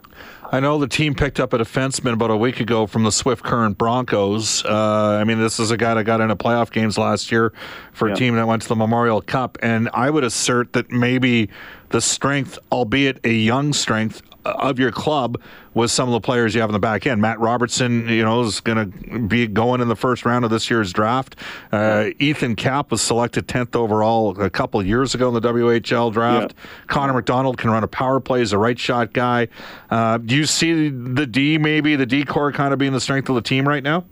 I 0.52 0.60
know 0.60 0.80
the 0.80 0.88
team 0.88 1.14
picked 1.14 1.40
up 1.40 1.54
a 1.54 1.58
defenseman 1.58 2.14
about 2.14 2.32
a 2.32 2.38
week 2.38 2.60
ago 2.60 2.88
from 2.88 3.04
the 3.04 3.12
Swift 3.12 3.44
Current 3.44 3.78
Broncos. 3.78 4.64
Uh, 4.64 5.18
I 5.20 5.24
mean, 5.26 5.40
this 5.40 5.60
is 5.60 5.72
a 5.72 5.78
guy 5.78 5.94
that 5.94 6.06
got 6.06 6.22
into 6.22 6.36
playoff 6.36 6.72
games 6.72 6.98
last 6.98 7.32
year 7.32 7.52
for 7.92 8.08
a 8.08 8.16
team 8.16 8.36
that 8.36 8.48
went 8.48 8.62
to 8.62 8.68
the 8.70 8.76
Memorial 8.76 9.22
Cup, 9.22 9.58
and 9.62 9.90
I 9.94 10.10
would 10.10 10.24
assert 10.24 10.74
that 10.74 10.90
maybe 10.90 11.50
the 11.90 12.02
strength, 12.02 12.60
albeit 12.72 13.20
a 13.26 13.34
young 13.34 13.74
strength, 13.74 14.22
of 14.48 14.80
your 14.80 14.92
club 14.92 15.40
with 15.74 15.92
some 15.92 16.10
of 16.10 16.14
the 16.14 16.22
players 16.22 16.56
you 16.56 16.62
have 16.62 16.70
in 16.70 16.74
the 16.74 16.80
back 16.80 17.06
end. 17.06 17.22
Matt 17.22 17.40
Robertson, 17.40 18.08
you 18.10 18.24
know, 18.24 18.42
is 18.42 18.62
going 18.62 18.92
to 18.92 19.20
be 19.20 19.48
going 19.48 19.82
in 19.82 19.88
the 19.88 19.96
first 19.96 20.26
round 20.26 20.44
of 20.44 20.52
this 20.52 20.70
year's 20.70 20.92
draft. 20.92 21.36
Uh, 21.72 22.10
Ethan 22.20 22.56
Cap 22.56 22.92
was 22.92 23.02
selected 23.02 23.48
10th 23.48 23.76
overall 23.76 24.40
a 24.42 24.50
couple 24.50 24.80
of 24.80 24.88
years 24.88 25.14
ago 25.14 25.28
in 25.28 25.34
the 25.34 25.42
WHL 25.42 26.12
draft. 26.12 26.56
Yeah. 26.56 26.70
Connor 26.88 27.14
McDonald 27.14 27.58
can 27.58 27.70
run 27.70 27.84
a 27.84 27.88
power 27.88 28.20
play, 28.20 28.40
he's 28.40 28.54
a 28.54 28.58
right 28.58 28.80
shot 28.80 29.14
guy. 29.14 29.48
Uh, 29.90 30.18
do 30.18 30.36
you 30.36 30.46
see 30.46 30.90
the 30.90 31.28
D, 31.28 31.58
maybe 31.58 31.96
the 31.96 32.06
D 32.06 32.24
core 32.24 32.52
kind 32.52 32.74
of 32.74 32.80
being 32.80 32.94
the 32.94 33.02
strength 33.02 33.30
of 33.30 33.36
the 33.36 33.42
team 33.42 33.68
right 33.68 33.84
now? 33.84 34.06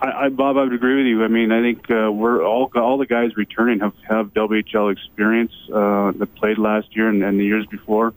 I, 0.00 0.26
I, 0.26 0.28
Bob, 0.28 0.56
I 0.56 0.64
would 0.64 0.74
agree 0.74 0.96
with 0.96 1.06
you. 1.06 1.24
I 1.24 1.28
mean, 1.28 1.52
I 1.52 1.62
think 1.62 1.90
uh, 1.90 2.10
we're 2.12 2.44
all 2.44 2.70
all 2.74 2.98
the 2.98 3.06
guys 3.06 3.36
returning 3.36 3.80
have 3.80 3.94
have 4.08 4.34
WHL 4.34 4.92
experience 4.92 5.52
uh, 5.72 6.12
that 6.12 6.34
played 6.34 6.58
last 6.58 6.94
year 6.94 7.08
and, 7.08 7.22
and 7.22 7.40
the 7.40 7.44
years 7.44 7.66
before. 7.66 8.12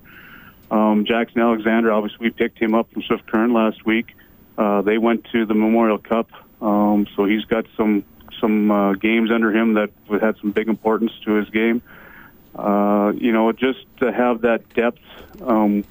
Um, 0.72 1.06
Jackson 1.06 1.42
Alexander, 1.42 1.92
obviously, 1.92 2.28
we 2.28 2.30
picked 2.32 2.60
him 2.60 2.76
up 2.76 2.92
from 2.92 3.02
Swift 3.04 3.26
Current 3.28 3.54
last 3.54 3.86
week. 3.86 4.16
Uh, 4.58 4.82
they 4.82 4.98
went 4.98 5.26
to 5.32 5.46
the 5.46 5.54
Memorial 5.54 5.98
Cup, 5.98 6.30
um, 6.62 7.08
so 7.16 7.26
he's 7.26 7.46
got 7.46 7.66
some 7.78 8.04
some 8.40 8.72
uh, 8.72 8.94
games 8.94 9.32
under 9.32 9.56
him 9.56 9.74
that 9.76 9.90
had 10.22 10.38
some 10.42 10.52
big 10.52 10.68
importance 10.68 11.12
to 11.26 11.34
his 11.34 11.50
game. 11.50 11.82
Uh, 12.56 13.14
you 13.16 13.32
know, 13.32 13.52
just 13.52 13.80
to 13.98 14.12
have 14.12 14.42
that 14.42 14.68
depth, 14.74 15.00
um, 15.42 15.86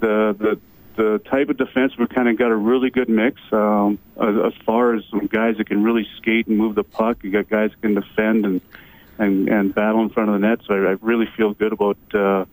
the 0.00 0.34
the 0.38 0.60
the 0.98 1.20
type 1.30 1.48
of 1.48 1.56
defense 1.56 1.96
we've 1.96 2.08
kind 2.08 2.28
of 2.28 2.36
got 2.36 2.50
a 2.50 2.56
really 2.56 2.90
good 2.90 3.08
mix 3.08 3.40
um, 3.52 3.98
as, 4.20 4.34
as 4.46 4.52
far 4.66 4.94
as 4.94 5.04
some 5.10 5.26
guys 5.26 5.56
that 5.56 5.68
can 5.68 5.82
really 5.84 6.06
skate 6.18 6.48
and 6.48 6.58
move 6.58 6.74
the 6.74 6.82
puck. 6.82 7.22
You 7.22 7.30
got 7.30 7.48
guys 7.48 7.70
that 7.70 7.80
can 7.80 7.94
defend 7.94 8.44
and 8.44 8.60
and 9.16 9.48
and 9.48 9.74
battle 9.74 10.02
in 10.02 10.10
front 10.10 10.28
of 10.28 10.40
the 10.40 10.46
net. 10.46 10.60
So 10.66 10.74
I, 10.74 10.90
I 10.90 10.96
really 11.00 11.28
feel 11.36 11.54
good 11.54 11.72
about. 11.72 11.98
Uh, 12.12 12.44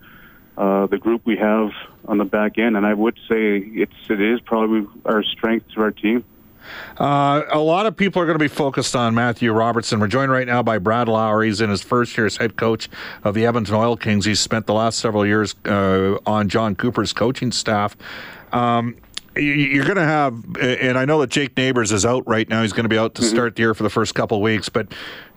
uh, 0.58 0.86
the 0.86 0.96
group 0.96 1.20
we 1.26 1.36
have 1.36 1.68
on 2.08 2.16
the 2.16 2.24
back 2.24 2.56
end, 2.56 2.78
and 2.78 2.86
I 2.86 2.94
would 2.94 3.18
say 3.28 3.58
it's 3.58 3.92
it 4.08 4.22
is 4.22 4.40
probably 4.40 4.86
our 5.04 5.22
strength 5.22 5.66
to 5.74 5.82
our 5.82 5.90
team. 5.90 6.24
Uh, 6.98 7.42
a 7.50 7.58
lot 7.58 7.86
of 7.86 7.96
people 7.96 8.20
are 8.22 8.26
going 8.26 8.38
to 8.38 8.42
be 8.42 8.48
focused 8.48 8.96
on 8.96 9.14
Matthew 9.14 9.52
Robertson. 9.52 10.00
We're 10.00 10.08
joined 10.08 10.30
right 10.30 10.46
now 10.46 10.62
by 10.62 10.78
Brad 10.78 11.08
Lauer. 11.08 11.42
He's 11.42 11.60
in 11.60 11.70
his 11.70 11.82
first 11.82 12.16
year 12.16 12.26
as 12.26 12.36
head 12.36 12.56
coach 12.56 12.88
of 13.24 13.34
the 13.34 13.46
Edmonton 13.46 13.74
Oil 13.74 13.96
Kings. 13.96 14.24
He's 14.24 14.40
spent 14.40 14.66
the 14.66 14.74
last 14.74 14.98
several 14.98 15.26
years 15.26 15.54
uh, 15.64 16.18
on 16.26 16.48
Jon 16.48 16.74
Cooper's 16.74 17.12
coaching 17.12 17.52
staff. 17.52 17.96
Um, 18.52 18.96
you're 19.36 19.84
going 19.84 19.96
to 19.96 20.02
have, 20.02 20.56
and 20.58 20.96
I 20.96 21.04
know 21.04 21.20
that 21.20 21.30
Jake 21.30 21.56
Neighbors 21.56 21.92
is 21.92 22.06
out 22.06 22.26
right 22.26 22.48
now. 22.48 22.62
He's 22.62 22.72
going 22.72 22.84
to 22.84 22.88
be 22.88 22.98
out 22.98 23.14
to 23.16 23.22
mm-hmm. 23.22 23.30
start 23.30 23.56
the 23.56 23.62
year 23.62 23.74
for 23.74 23.82
the 23.82 23.90
first 23.90 24.14
couple 24.14 24.38
of 24.38 24.42
weeks, 24.42 24.68
but 24.68 24.88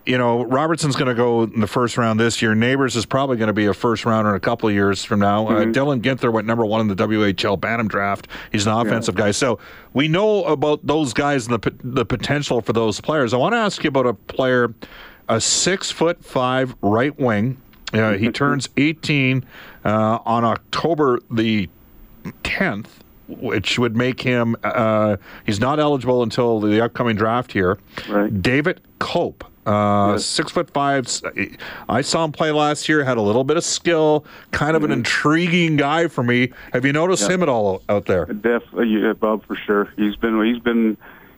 you 0.05 0.17
know, 0.17 0.43
Robertson's 0.43 0.95
going 0.95 1.07
to 1.07 1.15
go 1.15 1.43
in 1.43 1.59
the 1.59 1.67
first 1.67 1.97
round 1.97 2.19
this 2.19 2.41
year. 2.41 2.55
Neighbors 2.55 2.95
is 2.95 3.05
probably 3.05 3.37
going 3.37 3.47
to 3.47 3.53
be 3.53 3.65
a 3.65 3.73
first 3.73 4.05
rounder 4.05 4.31
in 4.31 4.35
a 4.35 4.39
couple 4.39 4.69
of 4.69 4.75
years 4.75 5.03
from 5.03 5.19
now. 5.19 5.47
Uh, 5.47 5.51
mm-hmm. 5.51 5.69
Uh, 5.69 5.73
Dylan 5.73 6.01
Guenther 6.01 6.31
went 6.31 6.47
number 6.47 6.65
one 6.65 6.81
in 6.81 6.87
the 6.87 6.95
WHL 6.95 7.59
Bantam 7.59 7.87
draft. 7.87 8.27
He's 8.51 8.65
an 8.65 8.73
offensive 8.73 9.15
yeah. 9.15 9.25
guy. 9.25 9.31
So 9.31 9.59
we 9.93 10.07
know 10.07 10.43
about 10.45 10.85
those 10.85 11.13
guys 11.13 11.47
and 11.47 11.61
the, 11.61 11.73
the 11.83 12.05
potential 12.05 12.61
for 12.61 12.73
those 12.73 12.99
players. 12.99 13.33
I 13.33 13.37
want 13.37 13.53
to 13.53 13.57
ask 13.57 13.83
you 13.83 13.89
about 13.89 14.07
a 14.07 14.13
player, 14.13 14.73
a 15.27 15.39
six 15.39 15.91
foot 15.91 16.23
five 16.23 16.75
right 16.81 17.17
wing. 17.19 17.61
Uh, 17.93 18.13
he 18.13 18.31
turns 18.31 18.69
18 18.77 19.43
uh, 19.83 20.19
on 20.25 20.45
October 20.45 21.19
the 21.31 21.67
10th 22.43 22.87
which 23.27 23.77
would 23.77 23.95
make 23.95 24.21
him 24.21 24.55
uh, 24.63 25.15
he's 25.45 25.59
not 25.59 25.79
eligible 25.79 26.23
until 26.23 26.59
the 26.59 26.83
upcoming 26.83 27.15
draft 27.15 27.51
here. 27.51 27.77
Right. 28.09 28.41
David 28.41 28.81
Kope. 28.99 29.43
Uh, 29.65 30.13
yes. 30.13 30.25
Six 30.25 30.51
foot 30.51 30.71
five. 30.71 31.07
I 31.87 32.01
saw 32.01 32.25
him 32.25 32.31
play 32.31 32.51
last 32.51 32.89
year. 32.89 33.03
Had 33.03 33.17
a 33.17 33.21
little 33.21 33.43
bit 33.43 33.57
of 33.57 33.63
skill. 33.63 34.25
Kind 34.51 34.75
of 34.75 34.83
mm-hmm. 34.83 34.91
an 34.91 34.99
intriguing 34.99 35.75
guy 35.75 36.07
for 36.07 36.23
me. 36.23 36.51
Have 36.73 36.85
you 36.85 36.93
noticed 36.93 37.27
yeah. 37.27 37.35
him 37.35 37.43
at 37.43 37.49
all 37.49 37.81
out 37.89 38.05
there? 38.05 38.25
Definitely, 38.25 38.87
yeah, 38.87 39.13
Bob, 39.13 39.45
for 39.45 39.55
sure. 39.55 39.93
He's 39.95 40.15
been. 40.15 40.43
He's 40.43 40.61
been. 40.61 40.97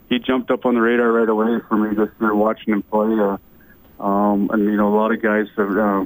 He 0.10 0.20
jumped 0.20 0.52
up 0.52 0.66
on 0.66 0.76
the 0.76 0.82
radar 0.82 1.12
right 1.12 1.30
away 1.30 1.62
for 1.68 1.78
me 1.78 1.96
just 1.96 2.18
through 2.18 2.36
watching 2.36 2.74
him 2.74 2.84
play. 2.84 3.18
Uh, 3.20 3.38
um, 4.04 4.50
and 4.52 4.64
you 4.66 4.76
know, 4.76 4.94
a 4.94 4.96
lot 4.96 5.12
of 5.12 5.22
guys, 5.22 5.48
uh, 5.58 6.06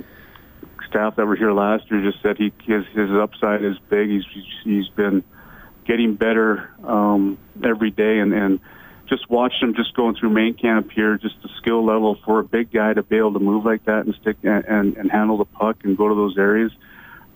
staff 0.88 1.16
that 1.16 1.26
were 1.26 1.36
here 1.36 1.52
last 1.52 1.90
year, 1.90 2.02
just 2.02 2.22
said 2.22 2.38
he 2.38 2.52
his 2.64 2.86
his 2.94 3.12
upside 3.12 3.64
is 3.64 3.78
big. 3.90 4.10
He's 4.10 4.26
he's 4.64 4.88
been 4.90 5.24
getting 5.86 6.16
better 6.16 6.72
um, 6.84 7.38
every 7.64 7.92
day, 7.92 8.20
and 8.20 8.34
and 8.34 8.60
just 9.08 9.30
watched 9.30 9.62
him 9.62 9.76
just 9.76 9.94
going 9.94 10.16
through 10.16 10.30
main 10.30 10.54
camp 10.54 10.92
here, 10.92 11.18
just 11.18 11.36
the 11.42 11.50
skill 11.58 11.86
level 11.86 12.18
for 12.26 12.40
a 12.40 12.44
big 12.44 12.72
guy 12.72 12.94
to 12.94 13.04
be 13.04 13.18
able 13.18 13.34
to 13.34 13.40
move 13.40 13.66
like 13.66 13.86
that 13.86 14.06
and 14.06 14.16
stick 14.16 14.38
and, 14.44 14.66
and, 14.66 14.98
and 14.98 15.12
handle 15.12 15.38
the 15.38 15.46
puck 15.46 15.78
and 15.84 15.98
go 15.98 16.10
to 16.10 16.16
those 16.16 16.38
areas. 16.38 16.72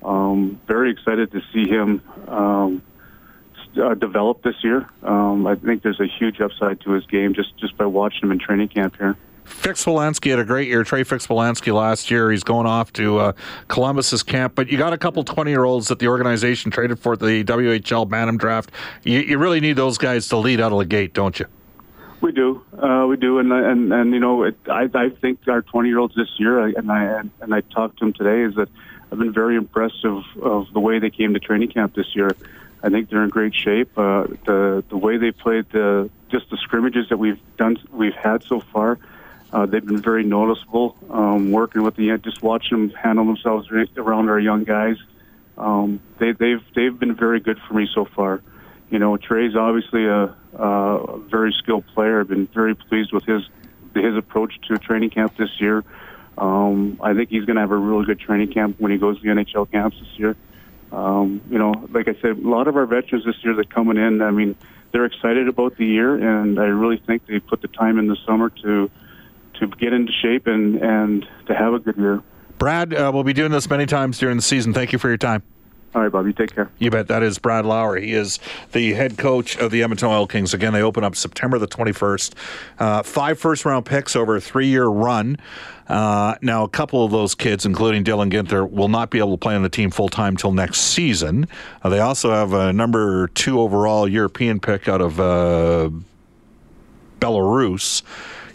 Um, 0.04 0.60
very 0.68 0.92
excited 0.92 1.32
to 1.32 1.42
see 1.54 1.70
him 1.70 2.02
um, 2.28 2.82
uh, 3.82 3.94
develop 3.96 4.44
this 4.44 4.56
year. 4.64 4.90
Um, 5.04 5.46
I 5.46 5.56
think 5.56 5.84
there's 5.84 6.00
a 6.00 6.08
huge 6.08 6.42
upside 6.42 6.82
to 6.82 6.92
his 6.92 7.06
game 7.06 7.34
just, 7.34 7.56
just 7.58 7.78
by 7.78 7.86
watching 7.86 8.22
him 8.24 8.32
in 8.32 8.40
training 8.40 8.70
camp 8.70 8.98
here. 8.98 9.18
Fix 9.44 9.84
Wolansky 9.86 10.30
had 10.30 10.40
a 10.40 10.46
great 10.46 10.68
year. 10.68 10.84
Trey 10.84 11.04
Fix 11.04 11.28
Wolansky 11.28 11.74
last 11.74 12.12
year. 12.12 12.32
He's 12.32 12.44
going 12.44 12.68
off 12.68 12.94
to 12.94 13.18
uh, 13.18 13.32
Columbus's 13.68 14.22
camp. 14.22 14.54
But 14.56 14.70
you 14.70 14.78
got 14.78 14.94
a 14.94 14.98
couple 14.98 15.24
20 15.24 15.50
year 15.50 15.64
olds 15.64 15.88
that 15.88 16.00
the 16.00 16.08
organization 16.08 16.72
traded 16.72 17.00
for 17.00 17.18
the 17.18 17.44
WHL 17.44 18.08
Bantam 18.08 18.38
draft. 18.38 18.72
You, 19.04 19.20
you 19.20 19.38
really 19.38 19.60
need 19.60 19.74
those 19.74 19.98
guys 19.98 20.28
to 20.30 20.38
lead 20.38 20.62
out 20.62 20.72
of 20.72 20.78
the 20.78 20.86
gate, 20.86 21.14
don't 21.14 21.40
you? 21.40 21.48
We 22.22 22.34
do, 22.34 22.62
uh, 22.78 23.06
we 23.08 23.16
do, 23.16 23.40
and 23.40 23.52
and 23.52 23.94
and 23.94 24.14
you 24.14 24.20
know, 24.20 24.44
it, 24.44 24.58
I 24.70 24.90
I 24.94 25.10
think 25.10 25.48
our 25.48 25.62
20 25.62 25.88
year 25.88 26.00
olds 26.00 26.16
this 26.16 26.30
year, 26.38 26.60
and 26.60 26.92
I 26.92 27.22
and 27.42 27.54
I 27.54 27.62
talked 27.62 28.00
to 28.00 28.06
them 28.06 28.14
today, 28.14 28.42
is 28.42 28.56
that 28.56 28.70
I've 29.12 29.20
been 29.20 29.32
very 29.32 29.56
impressed 29.56 30.04
of 30.04 30.24
of 30.42 30.74
the 30.74 30.80
way 30.80 31.00
they 31.00 31.10
came 31.10 31.34
to 31.34 31.40
training 31.40 31.70
camp 31.70 31.96
this 31.96 32.16
year. 32.16 32.36
I 32.84 32.90
think 32.90 33.10
they're 33.10 33.24
in 33.24 33.30
great 33.30 33.56
shape. 33.56 33.98
Uh, 33.98 34.24
the 34.46 34.84
the 34.90 34.98
way 34.98 35.18
they 35.18 35.32
played 35.32 35.70
the 35.72 36.10
just 36.30 36.50
the 36.50 36.58
scrimmages 36.58 37.10
that 37.10 37.18
we've 37.18 37.40
done 37.58 37.78
we've 37.92 38.16
had 38.16 38.44
so 38.44 38.60
far, 38.60 39.00
uh, 39.52 39.66
they've 39.66 39.86
been 39.86 40.02
very 40.02 40.24
noticeable. 40.24 40.98
Um, 41.10 41.52
working 41.52 41.84
with 41.84 41.96
the 41.96 42.18
just 42.18 42.42
watching 42.42 42.88
them 42.88 42.98
handle 42.98 43.26
themselves 43.26 43.70
around 43.98 44.30
our 44.30 44.40
young 44.40 44.64
guys. 44.64 44.98
Um, 45.58 46.00
they, 46.20 46.32
they've 46.32 46.64
they've 46.76 46.98
been 46.98 47.16
very 47.16 47.40
good 47.40 47.60
for 47.68 47.74
me 47.74 47.88
so 47.94 48.06
far. 48.06 48.42
You 48.90 49.00
know, 49.00 49.18
Trey's 49.18 49.56
obviously 49.56 50.06
a, 50.06 50.36
a 50.54 51.18
very 51.30 51.54
skilled 51.54 51.86
player. 51.88 52.22
I've 52.22 52.28
been 52.28 52.48
very 52.48 52.76
pleased 52.76 53.14
with 53.14 53.26
his 53.26 53.44
his 53.96 54.16
approach 54.16 54.54
to 54.68 54.78
training 54.78 55.10
camp 55.10 55.36
this 55.38 55.50
year. 55.60 55.84
Um, 56.38 57.00
I 57.02 57.14
think 57.14 57.30
he's 57.30 57.44
going 57.44 57.56
to 57.56 57.62
have 57.62 57.72
a 57.72 57.78
really 57.78 58.06
good 58.06 58.20
training 58.20 58.54
camp 58.54 58.80
when 58.80 58.92
he 58.92 58.98
goes 58.98 59.20
to 59.20 59.24
the 59.24 59.30
NHL 59.30 59.70
camps 59.72 59.98
this 60.00 60.18
year. 60.18 60.36
Um, 60.92 61.42
you 61.50 61.58
know, 61.58 61.74
like 61.92 62.08
I 62.08 62.14
said, 62.22 62.38
a 62.38 62.48
lot 62.48 62.68
of 62.68 62.76
our 62.76 62.86
veterans 62.86 63.26
this 63.26 63.36
year 63.44 63.54
that 63.56 63.70
coming 63.74 63.98
in. 63.98 64.22
I 64.22 64.32
mean, 64.32 64.56
they're 64.92 65.06
excited 65.06 65.48
about 65.48 65.78
the 65.78 65.86
year, 65.86 66.16
and 66.16 66.60
I 66.60 66.66
really 66.66 66.98
think 66.98 67.26
they 67.28 67.40
put 67.40 67.62
the 67.62 67.68
time 67.68 68.00
in 68.00 68.08
the 68.08 68.18
summer 68.26 68.50
to 68.50 68.90
to 69.60 69.68
get 69.68 69.94
into 69.94 70.12
shape 70.22 70.48
and 70.48 70.78
and 70.78 71.28
to 71.48 71.54
have 71.54 71.74
a 71.74 71.80
good 71.80 71.98
year. 71.98 72.24
Brad, 72.58 72.94
uh, 72.94 73.12
we'll 73.14 73.24
be 73.24 73.34
doing 73.34 73.52
this 73.52 73.70
many 73.70 73.86
times 73.86 74.20
during 74.20 74.36
the 74.36 74.42
season. 74.42 74.74
Thank 74.74 74.92
you 74.92 75.00
for 75.00 75.08
your 75.08 75.18
time. 75.18 75.44
All 75.96 76.04
right, 76.04 76.12
Bob. 76.12 76.28
You 76.28 76.34
take 76.34 76.54
care. 76.54 76.70
You 76.78 76.92
bet. 76.92 77.08
That 77.08 77.24
is 77.24 77.40
Brad 77.40 77.66
Lauer. 77.66 77.98
He 77.98 78.14
is 78.14 78.40
the 78.74 78.94
head 78.94 79.18
coach 79.18 79.58
of 79.58 79.72
the 79.72 79.82
Edmonton 79.82 80.10
Oil 80.10 80.28
Kings. 80.28 80.54
Again, 80.54 80.72
they 80.74 80.84
open 80.84 81.04
up 81.04 81.16
September 81.16 81.58
the 81.58 81.68
21st. 81.68 82.34
Uh, 82.78 83.02
five 83.02 83.40
first 83.40 83.66
round 83.66 83.86
picks 83.86 84.16
over 84.16 84.36
a 84.36 84.42
three 84.42 84.68
year 84.68 84.86
run. 84.86 85.38
Uh, 85.88 86.36
now, 86.44 86.64
a 86.64 86.70
couple 86.70 87.04
of 87.04 87.12
those 87.12 87.34
kids, 87.34 87.66
including 87.66 88.04
Dylan 88.04 88.32
Guenther, 88.32 88.70
will 88.70 88.88
not 88.88 89.10
be 89.10 89.18
able 89.18 89.32
to 89.32 89.38
play 89.38 89.56
on 89.56 89.64
the 89.64 89.70
team 89.70 89.90
full 89.90 90.10
time 90.10 90.38
till 90.38 90.52
next 90.52 90.82
season. 90.82 91.48
Uh, 91.82 91.90
they 91.90 92.00
also 92.00 92.30
have 92.30 92.54
a 92.54 92.72
number 92.72 93.28
two 93.30 93.60
overall 93.60 94.08
European 94.08 94.60
pick 94.60 94.88
out 94.88 95.02
of 95.02 95.20
uh, 95.20 95.90
Belarus. 97.20 98.04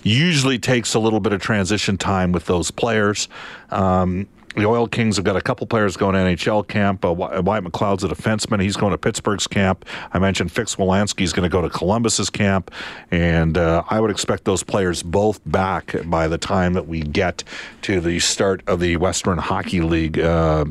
Usually 0.05 0.59
takes 0.61 0.94
a 0.94 1.01
little 1.01 1.18
bit 1.18 1.33
of 1.33 1.42
transition 1.42 1.99
time 1.99 2.31
with 2.31 2.47
those 2.47 2.70
players. 2.70 3.29
Um, 3.70 4.29
the 4.55 4.67
Oil 4.67 4.87
Kings 4.87 5.17
have 5.17 5.25
got 5.25 5.37
a 5.37 5.40
couple 5.40 5.67
players 5.67 5.97
going 5.97 6.14
to 6.14 6.21
NHL 6.21 6.67
camp. 6.67 7.05
Uh, 7.05 7.12
Wyatt 7.12 7.64
McLeod's 7.64 8.05
a 8.05 8.09
defenseman. 8.09 8.62
He's 8.62 8.77
going 8.77 8.93
to 8.93 8.99
Pittsburgh's 8.99 9.47
camp. 9.47 9.85
I 10.12 10.19
mentioned 10.19 10.53
Fix 10.53 10.77
Wolansky's 10.77 11.33
going 11.33 11.49
to 11.49 11.53
go 11.53 11.62
to 11.62 11.71
Columbus's 11.71 12.31
camp. 12.31 12.71
And 13.11 13.59
uh, 13.59 13.83
I 13.88 14.01
would 14.01 14.11
expect 14.11 14.45
those 14.45 14.62
players 14.62 15.03
both 15.03 15.40
back 15.47 15.95
by 16.05 16.29
the 16.29 16.38
time 16.38 16.75
that 16.75 16.87
we 16.87 17.01
get 17.01 17.43
to 17.83 18.01
the 18.01 18.19
start 18.21 18.62
of 18.67 18.81
the 18.81 18.97
Western 18.97 19.38
Hockey 19.38 19.81
League. 19.81 20.19
Uh, 20.19 20.67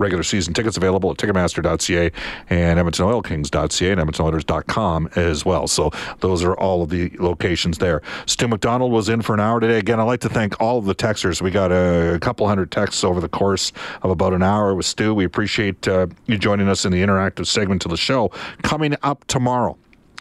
regular 0.00 0.22
season 0.22 0.54
tickets 0.54 0.76
available 0.76 1.10
at 1.10 1.18
Ticketmaster.ca 1.18 2.10
and 2.48 2.80
EdmontonOilKings.ca 2.80 3.90
and 3.90 4.00
EdmontonOilers.com 4.00 5.10
as 5.14 5.44
well. 5.44 5.68
So 5.68 5.90
those 6.20 6.42
are 6.42 6.54
all 6.54 6.82
of 6.82 6.88
the 6.88 7.12
locations 7.18 7.78
there. 7.78 8.02
Stu 8.26 8.48
McDonald 8.48 8.90
was 8.90 9.08
in 9.08 9.22
for 9.22 9.34
an 9.34 9.40
hour 9.40 9.60
today. 9.60 9.78
Again, 9.78 10.00
I'd 10.00 10.04
like 10.04 10.20
to 10.20 10.28
thank 10.28 10.60
all 10.60 10.78
of 10.78 10.86
the 10.86 10.94
texters. 10.94 11.42
We 11.42 11.50
got 11.50 11.70
a, 11.70 12.14
a 12.14 12.18
couple 12.18 12.48
hundred 12.48 12.72
texts 12.72 13.04
over 13.04 13.20
the 13.20 13.28
course 13.28 13.72
of 14.02 14.10
about 14.10 14.32
an 14.32 14.42
hour 14.42 14.74
with 14.74 14.86
Stu. 14.86 15.14
We 15.14 15.24
appreciate 15.24 15.86
uh, 15.86 16.06
you 16.26 16.38
joining 16.38 16.68
us 16.68 16.84
in 16.84 16.92
the 16.92 17.02
interactive 17.02 17.46
segment 17.46 17.84
of 17.84 17.90
the 17.90 17.96
show. 17.96 18.30
Coming 18.62 18.96
up 19.02 19.24
tomorrow 19.26 19.76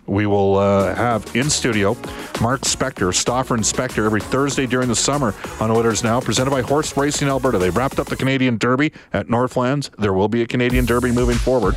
we 0.09 0.25
will 0.25 0.57
uh, 0.57 0.95
have 0.95 1.35
in 1.35 1.49
studio 1.49 1.95
Mark 2.41 2.61
Spector, 2.61 3.13
Stauffer 3.13 3.53
and 3.53 3.63
Spector, 3.63 4.05
every 4.05 4.21
Thursday 4.21 4.65
during 4.65 4.87
the 4.87 4.95
summer 4.95 5.35
on 5.59 5.71
Oilers 5.71 6.03
Now, 6.03 6.19
presented 6.19 6.51
by 6.51 6.61
Horse 6.61 6.95
Racing 6.97 7.27
Alberta. 7.27 7.57
They 7.57 7.69
wrapped 7.69 7.99
up 7.99 8.07
the 8.07 8.15
Canadian 8.15 8.57
Derby 8.57 8.91
at 9.13 9.29
Northlands. 9.29 9.91
There 9.97 10.13
will 10.13 10.29
be 10.29 10.41
a 10.41 10.47
Canadian 10.47 10.85
Derby 10.85 11.11
moving 11.11 11.37
forward. 11.37 11.75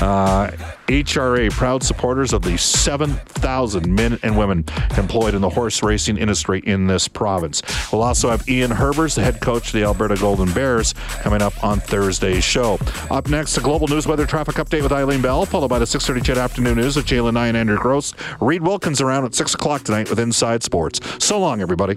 Uh, 0.00 0.50
HRA, 0.90 1.50
proud 1.52 1.84
supporters 1.84 2.32
of 2.32 2.42
the 2.42 2.58
7,000 2.58 3.94
men 3.94 4.18
and 4.24 4.36
women 4.36 4.64
employed 4.98 5.34
in 5.34 5.40
the 5.40 5.48
horse 5.48 5.84
racing 5.84 6.16
industry 6.16 6.60
in 6.66 6.88
this 6.88 7.06
province. 7.06 7.62
We'll 7.92 8.02
also 8.02 8.28
have 8.28 8.48
Ian 8.48 8.72
Herbers, 8.72 9.14
the 9.14 9.22
head 9.22 9.40
coach 9.40 9.68
of 9.68 9.72
the 9.74 9.84
Alberta 9.84 10.16
Golden 10.16 10.52
Bears, 10.52 10.92
coming 11.22 11.42
up 11.42 11.62
on 11.62 11.78
Thursday's 11.78 12.42
show. 12.42 12.76
Up 13.08 13.28
next, 13.28 13.54
the 13.54 13.60
global 13.60 13.86
news 13.86 14.08
weather 14.08 14.26
traffic 14.26 14.56
update 14.56 14.82
with 14.82 14.90
Eileen 14.90 15.22
Bell, 15.22 15.46
followed 15.46 15.68
by 15.68 15.78
the 15.78 15.86
6:30 15.86 16.22
CHED 16.22 16.38
afternoon 16.38 16.76
news 16.76 16.96
with 16.96 17.06
Jalen 17.06 17.34
Nye 17.34 17.46
and 17.46 17.56
Andrew 17.56 17.78
Gross. 17.78 18.12
Reid 18.40 18.62
Wilkins 18.62 19.00
around 19.00 19.24
at 19.24 19.34
6 19.34 19.54
o'clock 19.54 19.84
tonight 19.84 20.10
with 20.10 20.18
Inside 20.18 20.64
Sports. 20.64 21.00
So 21.24 21.38
long, 21.38 21.60
everybody. 21.60 21.96